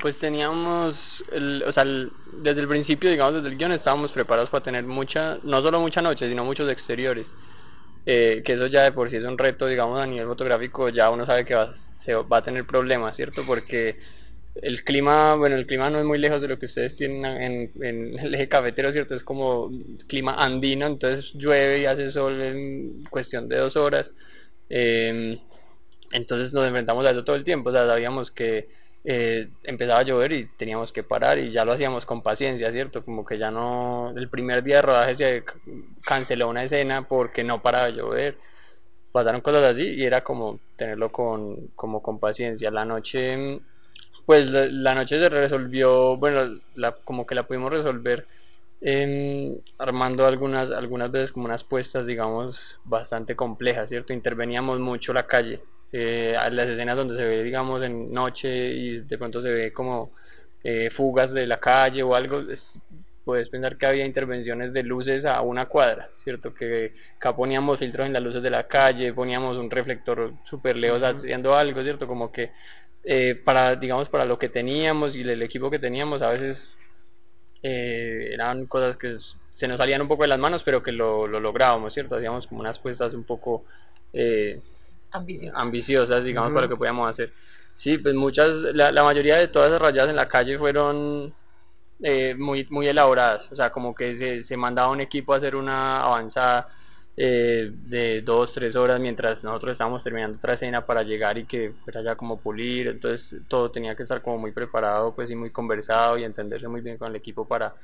Pues 0.00 0.18
teníamos, 0.18 0.96
el, 1.30 1.62
o 1.66 1.72
sea, 1.72 1.82
el- 1.82 2.10
desde 2.32 2.62
el 2.62 2.68
principio, 2.68 3.10
digamos, 3.10 3.34
desde 3.34 3.48
el 3.48 3.58
guion 3.58 3.72
estábamos 3.72 4.10
preparados 4.12 4.48
para 4.48 4.64
tener 4.64 4.82
mucha, 4.84 5.36
no 5.42 5.60
solo 5.60 5.78
mucha 5.78 6.00
noche, 6.00 6.26
sino 6.26 6.42
muchos 6.42 6.70
exteriores. 6.70 7.26
Eh, 8.06 8.42
que 8.46 8.54
eso 8.54 8.66
ya 8.66 8.82
de 8.84 8.92
por 8.92 9.10
sí 9.10 9.16
es 9.16 9.24
un 9.24 9.36
reto, 9.36 9.66
digamos, 9.66 10.00
a 10.00 10.06
nivel 10.06 10.26
fotográfico, 10.26 10.88
ya 10.88 11.10
uno 11.10 11.26
sabe 11.26 11.44
que 11.44 11.54
va, 11.54 11.74
se 12.06 12.14
va 12.14 12.38
a 12.38 12.42
tener 12.42 12.64
problemas, 12.64 13.14
¿cierto? 13.14 13.44
Porque 13.46 13.98
el 14.56 14.84
clima, 14.84 15.36
bueno, 15.36 15.56
el 15.56 15.66
clima 15.66 15.90
no 15.90 15.98
es 16.00 16.04
muy 16.04 16.18
lejos 16.18 16.40
de 16.40 16.48
lo 16.48 16.58
que 16.58 16.66
ustedes 16.66 16.96
tienen 16.96 17.24
en, 17.80 18.18
el 18.18 18.34
eje 18.34 18.48
cafetero, 18.48 18.92
¿cierto? 18.92 19.14
Es 19.14 19.22
como 19.22 19.70
clima 20.08 20.34
andino, 20.34 20.86
entonces 20.86 21.30
llueve 21.34 21.80
y 21.80 21.86
hace 21.86 22.12
sol 22.12 22.40
en 22.40 23.04
cuestión 23.04 23.48
de 23.48 23.56
dos 23.56 23.76
horas. 23.76 24.06
Eh, 24.68 25.38
entonces 26.12 26.52
nos 26.52 26.66
enfrentamos 26.66 27.06
a 27.06 27.10
eso 27.10 27.24
todo 27.24 27.36
el 27.36 27.44
tiempo, 27.44 27.70
o 27.70 27.72
sea, 27.72 27.86
sabíamos 27.86 28.30
que 28.32 28.68
eh, 29.04 29.48
empezaba 29.64 30.00
a 30.00 30.02
llover 30.02 30.32
y 30.32 30.46
teníamos 30.58 30.92
que 30.92 31.02
parar 31.02 31.38
y 31.38 31.52
ya 31.52 31.64
lo 31.64 31.72
hacíamos 31.72 32.04
con 32.04 32.22
paciencia, 32.22 32.70
¿cierto? 32.72 33.04
Como 33.04 33.24
que 33.24 33.38
ya 33.38 33.50
no, 33.50 34.12
el 34.16 34.28
primer 34.28 34.62
día 34.62 34.76
de 34.76 34.82
rodaje 34.82 35.16
se 35.16 35.44
canceló 36.04 36.48
una 36.48 36.64
escena 36.64 37.08
porque 37.08 37.44
no 37.44 37.62
paraba 37.62 37.86
de 37.86 37.92
llover, 37.92 38.36
pasaron 39.12 39.40
cosas 39.40 39.64
así 39.74 39.82
y 39.82 40.04
era 40.04 40.22
como 40.22 40.60
tenerlo 40.76 41.10
con, 41.12 41.68
como 41.76 42.02
con 42.02 42.20
paciencia. 42.20 42.70
La 42.70 42.84
noche, 42.84 43.60
pues 44.26 44.46
la, 44.48 44.66
la 44.66 44.94
noche 44.94 45.18
se 45.18 45.28
resolvió, 45.28 46.16
bueno, 46.16 46.60
la, 46.74 46.92
como 47.04 47.26
que 47.26 47.34
la 47.34 47.44
pudimos 47.46 47.70
resolver 47.72 48.26
em, 48.80 49.56
armando 49.78 50.26
algunas 50.26 50.70
algunas 50.72 51.10
veces 51.12 51.32
como 51.32 51.46
unas 51.46 51.64
puestas 51.64 52.06
digamos 52.06 52.56
bastante 52.84 53.36
complejas 53.36 53.88
cierto 53.90 54.12
interveníamos 54.14 54.80
mucho 54.80 55.12
la 55.12 55.26
calle 55.26 55.60
eh, 55.92 56.34
a 56.38 56.48
las 56.50 56.68
escenas 56.68 56.96
donde 56.96 57.16
se 57.16 57.22
ve 57.24 57.42
digamos 57.44 57.82
en 57.82 58.10
noche 58.12 58.48
y 58.48 59.00
de 59.00 59.18
pronto 59.18 59.42
se 59.42 59.50
ve 59.50 59.72
como 59.72 60.12
eh, 60.64 60.90
fugas 60.96 61.32
de 61.32 61.46
la 61.46 61.60
calle 61.60 62.02
o 62.02 62.14
algo 62.14 62.40
es- 62.40 62.60
puedes 63.24 63.48
pensar 63.50 63.76
que 63.76 63.86
había 63.86 64.06
intervenciones 64.06 64.72
de 64.72 64.82
luces 64.82 65.24
a 65.24 65.42
una 65.42 65.66
cuadra, 65.66 66.08
¿cierto? 66.24 66.54
Que 66.54 66.94
acá 67.16 67.36
poníamos 67.36 67.78
filtros 67.78 68.06
en 68.06 68.12
las 68.14 68.22
luces 68.22 68.42
de 68.42 68.50
la 68.50 68.66
calle, 68.66 69.12
poníamos 69.12 69.56
un 69.58 69.70
reflector 69.70 70.32
súper 70.48 70.76
lejos 70.76 71.02
haciendo 71.02 71.54
algo, 71.54 71.82
¿cierto? 71.82 72.06
Como 72.06 72.32
que 72.32 72.50
eh, 73.04 73.40
para, 73.44 73.76
digamos, 73.76 74.08
para 74.08 74.24
lo 74.24 74.38
que 74.38 74.48
teníamos 74.48 75.14
y 75.14 75.22
el 75.22 75.42
equipo 75.42 75.70
que 75.70 75.78
teníamos, 75.78 76.22
a 76.22 76.30
veces 76.30 76.58
eh, 77.62 78.30
eran 78.32 78.66
cosas 78.66 78.96
que 78.96 79.18
se 79.58 79.68
nos 79.68 79.78
salían 79.78 80.00
un 80.02 80.08
poco 80.08 80.22
de 80.22 80.28
las 80.28 80.38
manos, 80.38 80.62
pero 80.64 80.82
que 80.82 80.92
lo, 80.92 81.26
lo 81.26 81.40
lográbamos, 81.40 81.92
¿cierto? 81.92 82.16
Hacíamos 82.16 82.46
como 82.46 82.60
unas 82.60 82.78
puestas 82.78 83.12
un 83.14 83.24
poco 83.24 83.64
eh, 84.12 84.60
ambiciosas, 85.54 86.24
digamos, 86.24 86.52
para 86.52 86.66
lo 86.66 86.70
que 86.70 86.76
podíamos 86.78 87.10
hacer. 87.10 87.32
Sí, 87.82 87.98
pues 87.98 88.14
muchas, 88.14 88.48
la, 88.74 88.92
la 88.92 89.02
mayoría 89.02 89.36
de 89.36 89.48
todas 89.48 89.68
esas 89.68 89.80
rayadas 89.82 90.10
en 90.10 90.16
la 90.16 90.28
calle 90.28 90.58
fueron 90.58 91.34
eh, 92.02 92.34
muy 92.38 92.66
muy 92.70 92.88
elaboradas, 92.88 93.50
o 93.52 93.56
sea, 93.56 93.70
como 93.70 93.94
que 93.94 94.16
se, 94.18 94.44
se 94.44 94.56
mandaba 94.56 94.90
un 94.90 95.00
equipo 95.00 95.34
a 95.34 95.38
hacer 95.38 95.56
una 95.56 96.02
avanzada 96.02 96.68
eh, 97.16 97.70
de 97.72 98.22
dos, 98.22 98.52
tres 98.54 98.74
horas 98.76 99.00
mientras 99.00 99.42
nosotros 99.42 99.72
estábamos 99.72 100.02
terminando 100.02 100.38
otra 100.38 100.54
escena 100.54 100.86
para 100.86 101.02
llegar 101.02 101.36
y 101.38 101.44
que 101.44 101.72
fuera 101.84 102.02
ya 102.02 102.14
como 102.14 102.40
pulir, 102.40 102.88
entonces 102.88 103.22
todo 103.48 103.70
tenía 103.70 103.94
que 103.94 104.04
estar 104.04 104.22
como 104.22 104.38
muy 104.38 104.52
preparado 104.52 105.14
pues 105.14 105.30
y 105.30 105.34
muy 105.34 105.50
conversado 105.50 106.16
y 106.18 106.24
entenderse 106.24 106.68
muy 106.68 106.80
bien 106.80 106.98
con 106.98 107.10
el 107.10 107.16
equipo 107.16 107.46
para 107.46 107.74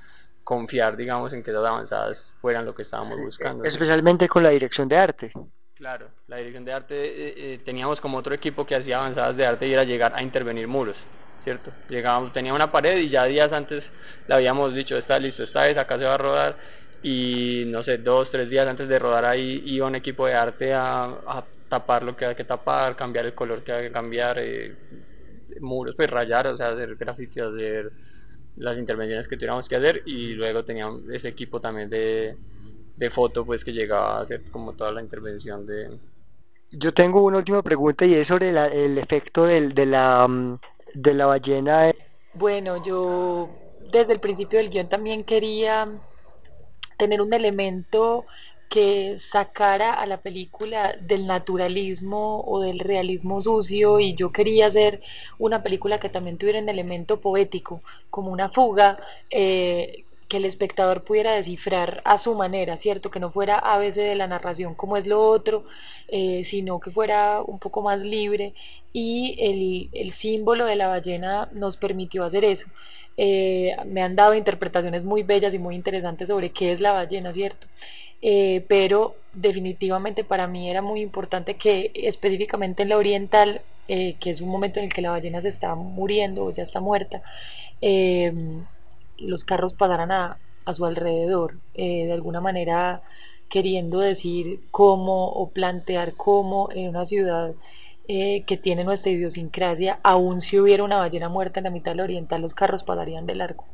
confiar 0.44 0.96
digamos 0.96 1.32
en 1.32 1.42
que 1.42 1.50
esas 1.50 1.64
avanzadas 1.64 2.16
fueran 2.40 2.64
lo 2.64 2.74
que 2.74 2.82
estábamos 2.82 3.18
buscando. 3.18 3.64
Especialmente 3.64 4.28
con 4.28 4.42
la 4.42 4.50
dirección 4.50 4.88
de 4.88 4.96
arte. 4.96 5.32
Claro, 5.74 6.08
la 6.28 6.36
dirección 6.36 6.64
de 6.64 6.72
arte 6.72 6.94
eh, 6.94 7.34
eh, 7.36 7.60
teníamos 7.64 8.00
como 8.00 8.16
otro 8.16 8.34
equipo 8.34 8.64
que 8.64 8.76
hacía 8.76 8.98
avanzadas 8.98 9.36
de 9.36 9.44
arte 9.44 9.66
y 9.66 9.72
era 9.72 9.84
llegar 9.84 10.14
a 10.14 10.22
intervenir 10.22 10.66
muros, 10.66 10.96
¿cierto? 11.44 11.70
Llegábamos, 11.90 12.32
tenía 12.32 12.54
una 12.54 12.72
pared 12.72 12.96
y 12.98 13.10
ya 13.10 13.24
días 13.24 13.52
antes 13.52 13.84
le 14.26 14.34
habíamos 14.34 14.72
dicho, 14.74 14.96
está 14.96 15.18
listo, 15.18 15.42
está 15.42 15.68
esa, 15.68 15.82
acá 15.82 15.98
se 15.98 16.04
va 16.04 16.14
a 16.14 16.18
rodar 16.18 16.56
y 17.02 17.64
no 17.66 17.82
sé, 17.84 17.98
dos, 17.98 18.30
tres 18.30 18.48
días 18.50 18.66
antes 18.66 18.88
de 18.88 18.98
rodar 18.98 19.24
ahí 19.24 19.62
iba 19.66 19.86
un 19.86 19.94
equipo 19.94 20.26
de 20.26 20.34
arte 20.34 20.72
a, 20.72 21.04
a 21.04 21.44
tapar 21.68 22.02
lo 22.02 22.16
que 22.16 22.26
hay 22.26 22.34
que 22.34 22.44
tapar, 22.44 22.96
cambiar 22.96 23.26
el 23.26 23.34
color 23.34 23.62
que 23.62 23.72
hay 23.72 23.86
que 23.86 23.92
cambiar, 23.92 24.38
eh, 24.38 24.74
muros, 25.60 25.94
pues 25.96 26.10
rayar, 26.10 26.46
o 26.46 26.56
sea, 26.56 26.70
hacer 26.70 26.96
graffiti, 26.96 27.40
hacer 27.40 27.90
las 28.56 28.78
intervenciones 28.78 29.28
que 29.28 29.36
tuviéramos 29.36 29.68
que 29.68 29.76
hacer 29.76 30.02
y 30.06 30.34
luego 30.34 30.64
teníamos 30.64 31.08
ese 31.10 31.28
equipo 31.28 31.60
también 31.60 31.90
de 31.90 32.36
de 32.96 33.10
foto 33.10 33.44
pues 33.44 33.62
que 33.62 33.72
llegaba 33.72 34.18
a 34.18 34.22
hacer 34.22 34.40
como 34.50 34.72
toda 34.72 34.90
la 34.90 35.02
intervención 35.02 35.66
de 35.66 35.90
yo 36.72 36.92
tengo 36.92 37.22
una 37.22 37.38
última 37.38 37.62
pregunta 37.62 38.04
y 38.04 38.14
es 38.14 38.26
sobre 38.26 38.52
la, 38.52 38.66
el 38.68 38.98
efecto 38.98 39.44
del, 39.44 39.74
de 39.74 39.86
la 39.86 40.26
de 40.94 41.14
la 41.14 41.26
ballena. 41.26 41.92
Bueno 42.34 42.84
yo 42.84 43.50
desde 43.92 44.14
el 44.14 44.20
principio 44.20 44.58
del 44.58 44.70
guion 44.70 44.88
también 44.88 45.24
quería 45.24 45.86
tener 46.98 47.20
un 47.20 47.32
elemento 47.32 48.24
que 48.70 49.18
sacara 49.32 49.94
a 49.94 50.06
la 50.06 50.18
película 50.18 50.96
del 51.00 51.26
naturalismo 51.26 52.42
o 52.46 52.60
del 52.60 52.80
realismo 52.80 53.42
sucio 53.42 54.00
y 54.00 54.14
yo 54.16 54.32
quería 54.32 54.66
hacer 54.66 55.00
una 55.38 55.62
película 55.62 56.00
que 56.00 56.08
también 56.08 56.36
tuviera 56.36 56.58
un 56.58 56.68
elemento 56.68 57.20
poético, 57.20 57.80
como 58.10 58.32
una 58.32 58.50
fuga 58.50 58.98
eh, 59.30 60.04
que 60.28 60.38
el 60.38 60.44
espectador 60.46 61.04
pudiera 61.04 61.34
descifrar 61.36 62.02
a 62.04 62.20
su 62.22 62.34
manera, 62.34 62.78
¿cierto? 62.78 63.10
Que 63.10 63.20
no 63.20 63.30
fuera 63.30 63.58
a 63.58 63.78
veces 63.78 64.08
de 64.08 64.14
la 64.16 64.26
narración 64.26 64.74
como 64.74 64.96
es 64.96 65.06
lo 65.06 65.22
otro, 65.22 65.64
eh, 66.08 66.46
sino 66.50 66.80
que 66.80 66.90
fuera 66.90 67.42
un 67.42 67.60
poco 67.60 67.82
más 67.82 68.00
libre 68.00 68.52
y 68.92 69.36
el, 69.38 69.88
el 69.92 70.14
símbolo 70.18 70.66
de 70.66 70.76
la 70.76 70.88
ballena 70.88 71.48
nos 71.52 71.76
permitió 71.76 72.24
hacer 72.24 72.44
eso. 72.44 72.64
Eh, 73.16 73.74
me 73.86 74.02
han 74.02 74.14
dado 74.16 74.34
interpretaciones 74.34 75.04
muy 75.04 75.22
bellas 75.22 75.54
y 75.54 75.58
muy 75.58 75.74
interesantes 75.74 76.28
sobre 76.28 76.52
qué 76.52 76.72
es 76.72 76.80
la 76.80 76.92
ballena, 76.92 77.32
¿cierto? 77.32 77.66
Eh, 78.22 78.64
pero 78.68 79.16
definitivamente 79.32 80.24
para 80.24 80.46
mí 80.46 80.70
era 80.70 80.82
muy 80.82 81.00
importante 81.00 81.56
que 81.56 81.90
específicamente 81.94 82.82
en 82.82 82.88
la 82.90 82.96
oriental, 82.96 83.62
eh, 83.88 84.16
que 84.20 84.30
es 84.30 84.40
un 84.40 84.48
momento 84.48 84.78
en 84.80 84.86
el 84.86 84.92
que 84.94 85.02
la 85.02 85.10
ballena 85.10 85.42
se 85.42 85.48
está 85.48 85.74
muriendo 85.74 86.44
o 86.44 86.54
ya 86.54 86.64
está 86.64 86.80
muerta, 86.80 87.22
eh, 87.80 88.32
los 89.18 89.44
carros 89.44 89.74
pasaran 89.74 90.12
a, 90.12 90.38
su 90.76 90.84
alrededor, 90.84 91.60
de 91.74 92.12
alguna 92.12 92.40
manera 92.40 93.00
queriendo 93.48 94.00
decir 94.00 94.62
cómo 94.72 95.28
o 95.28 95.50
plantear 95.52 96.14
cómo 96.16 96.70
en 96.72 96.88
una 96.88 97.06
ciudad 97.06 97.54
eh, 98.08 98.44
que 98.46 98.56
tiene 98.56 98.84
nuestra 98.84 99.10
idiosincrasia, 99.10 99.98
aun 100.02 100.42
si 100.42 100.58
hubiera 100.58 100.84
una 100.84 100.96
ballena 100.96 101.28
muerta 101.28 101.60
en 101.60 101.64
la 101.64 101.70
mitad 101.70 101.92
del 101.92 102.00
oriental, 102.00 102.42
los 102.42 102.54
carros 102.54 102.82
pasarían 102.84 103.26
de 103.26 103.34
largo. 103.34 103.64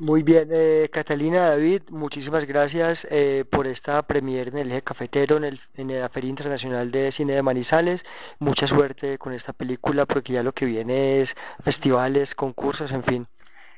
Muy 0.00 0.22
bien, 0.22 0.48
eh, 0.50 0.88
Catalina 0.90 1.50
David, 1.50 1.82
muchísimas 1.90 2.46
gracias 2.46 2.98
eh, 3.10 3.44
por 3.50 3.66
esta 3.66 4.00
premier 4.02 4.48
en 4.48 4.56
el 4.56 4.72
eje 4.72 4.80
cafetero, 4.80 5.36
en, 5.36 5.44
el, 5.44 5.60
en 5.76 6.00
la 6.00 6.08
Feria 6.08 6.30
Internacional 6.30 6.90
de 6.90 7.12
Cine 7.12 7.34
de 7.34 7.42
Manizales. 7.42 8.00
Mucha 8.38 8.66
suerte 8.66 9.18
con 9.18 9.34
esta 9.34 9.52
película, 9.52 10.06
porque 10.06 10.32
ya 10.32 10.42
lo 10.42 10.52
que 10.52 10.64
viene 10.64 11.20
es 11.20 11.28
festivales, 11.64 12.34
concursos, 12.34 12.90
en 12.92 13.04
fin. 13.04 13.26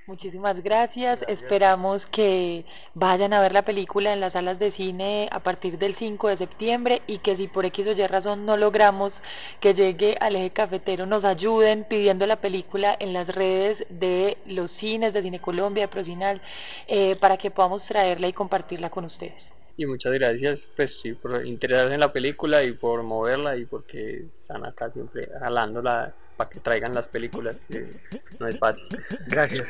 Muchísimas 0.08 0.60
gracias. 0.64 1.20
Esperamos 1.28 2.02
que 2.06 2.64
vayan 2.94 3.32
a 3.32 3.40
ver 3.40 3.52
la 3.52 3.62
película 3.62 4.12
en 4.12 4.18
las 4.18 4.32
salas 4.32 4.58
de 4.58 4.72
cine 4.72 5.28
a 5.30 5.38
partir 5.38 5.78
del 5.78 5.94
5 5.94 6.26
de 6.26 6.38
septiembre 6.38 7.02
y 7.06 7.18
que 7.18 7.36
si 7.36 7.46
por 7.46 7.64
X 7.66 7.86
o 7.86 7.92
Y 7.92 8.06
razón 8.08 8.44
no 8.44 8.56
logramos 8.56 9.12
que 9.60 9.74
llegue 9.74 10.16
al 10.18 10.34
eje 10.34 10.50
cafetero, 10.50 11.06
nos 11.06 11.24
ayuden 11.24 11.84
pidiendo 11.84 12.26
la 12.26 12.40
película 12.40 12.96
en 12.98 13.12
las 13.12 13.28
redes 13.28 13.78
de 13.90 14.38
los 14.46 14.72
cines 14.72 15.14
de 15.14 15.22
Cine 15.22 15.38
Colombia, 15.38 15.84
de 15.84 15.88
Procinal, 15.88 16.40
eh, 16.88 17.16
para 17.20 17.36
que 17.36 17.52
podamos 17.52 17.84
traerla 17.84 18.26
y 18.26 18.32
compartirla 18.32 18.90
con 18.90 19.04
ustedes. 19.04 19.61
Y 19.82 19.86
muchas 19.86 20.12
gracias, 20.12 20.60
pues 20.76 20.92
sí, 21.02 21.12
por 21.12 21.44
interesarse 21.44 21.94
en 21.94 21.98
la 21.98 22.12
película 22.12 22.62
y 22.62 22.70
por 22.70 23.02
moverla 23.02 23.56
y 23.56 23.64
porque 23.64 24.26
están 24.42 24.64
acá 24.64 24.92
siempre 24.92 25.28
jalándola 25.40 26.14
para 26.36 26.48
que 26.48 26.60
traigan 26.60 26.92
las 26.92 27.06
películas, 27.08 27.58
que 27.68 27.90
no 28.38 28.46
es 28.46 28.56
fácil. 28.60 28.84
Gracias. 29.26 29.66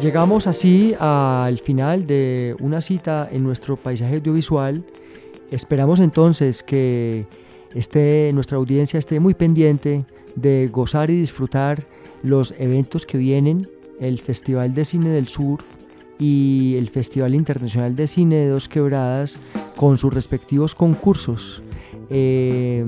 Llegamos 0.00 0.46
así 0.46 0.94
al 1.00 1.58
final 1.58 2.06
de 2.06 2.54
una 2.60 2.80
cita 2.80 3.28
en 3.32 3.42
nuestro 3.42 3.76
paisaje 3.76 4.14
audiovisual. 4.14 4.84
Esperamos 5.50 5.98
entonces 5.98 6.62
que 6.62 7.26
esté, 7.74 8.30
nuestra 8.32 8.56
audiencia 8.56 9.00
esté 9.00 9.18
muy 9.18 9.34
pendiente 9.34 10.04
de 10.36 10.68
gozar 10.68 11.10
y 11.10 11.18
disfrutar 11.18 11.88
los 12.22 12.54
eventos 12.60 13.04
que 13.04 13.18
vienen, 13.18 13.68
el 13.98 14.20
Festival 14.20 14.74
de 14.74 14.84
Cine 14.84 15.08
del 15.08 15.26
Sur 15.26 15.64
y 16.18 16.74
el 16.76 16.88
Festival 16.88 17.34
Internacional 17.34 17.94
de 17.94 18.06
Cine 18.06 18.36
de 18.36 18.48
Dos 18.48 18.68
Quebradas 18.68 19.38
con 19.76 19.98
sus 19.98 20.12
respectivos 20.12 20.74
concursos. 20.74 21.62
Eh, 22.10 22.84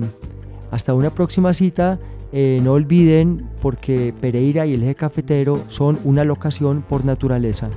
hasta 0.70 0.94
una 0.94 1.10
próxima 1.10 1.52
cita. 1.52 1.98
Eh, 2.32 2.60
no 2.62 2.74
olviden 2.74 3.48
porque 3.60 4.14
Pereira 4.20 4.64
y 4.64 4.74
el 4.74 4.84
eje 4.84 4.94
cafetero 4.94 5.64
son 5.68 5.98
una 6.04 6.24
locación 6.24 6.82
por 6.82 7.04
naturaleza. 7.04 7.68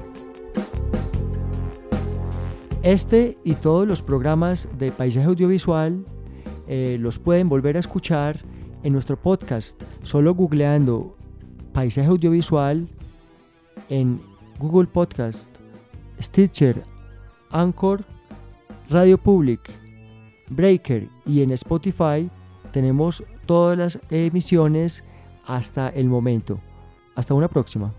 Este 2.83 3.37
y 3.43 3.53
todos 3.55 3.87
los 3.87 4.03
programas 4.03 4.67
de 4.77 4.91
Paisaje 4.91 5.25
Audiovisual 5.25 6.05
eh, 6.67 6.97
los 6.99 7.17
pueden 7.17 7.49
volver 7.49 7.77
a 7.77 7.79
escuchar 7.79 8.41
en 8.83 8.93
nuestro 8.93 9.19
podcast, 9.19 9.81
solo 10.03 10.35
googleando 10.35 11.15
Paisaje 11.71 12.09
Audiovisual 12.09 12.87
en 13.89 14.19
Google 14.59 14.87
Podcast, 14.87 15.47
Stitcher, 16.21 16.83
Anchor, 17.51 18.03
Radio 18.89 19.17
Public, 19.17 19.59
Breaker 20.49 21.07
y 21.25 21.41
en 21.41 21.51
Spotify 21.51 22.29
tenemos 22.71 23.23
todas 23.45 23.77
las 23.77 23.99
emisiones 24.09 25.03
hasta 25.45 25.89
el 25.89 26.07
momento. 26.07 26.59
Hasta 27.15 27.33
una 27.33 27.47
próxima. 27.47 27.93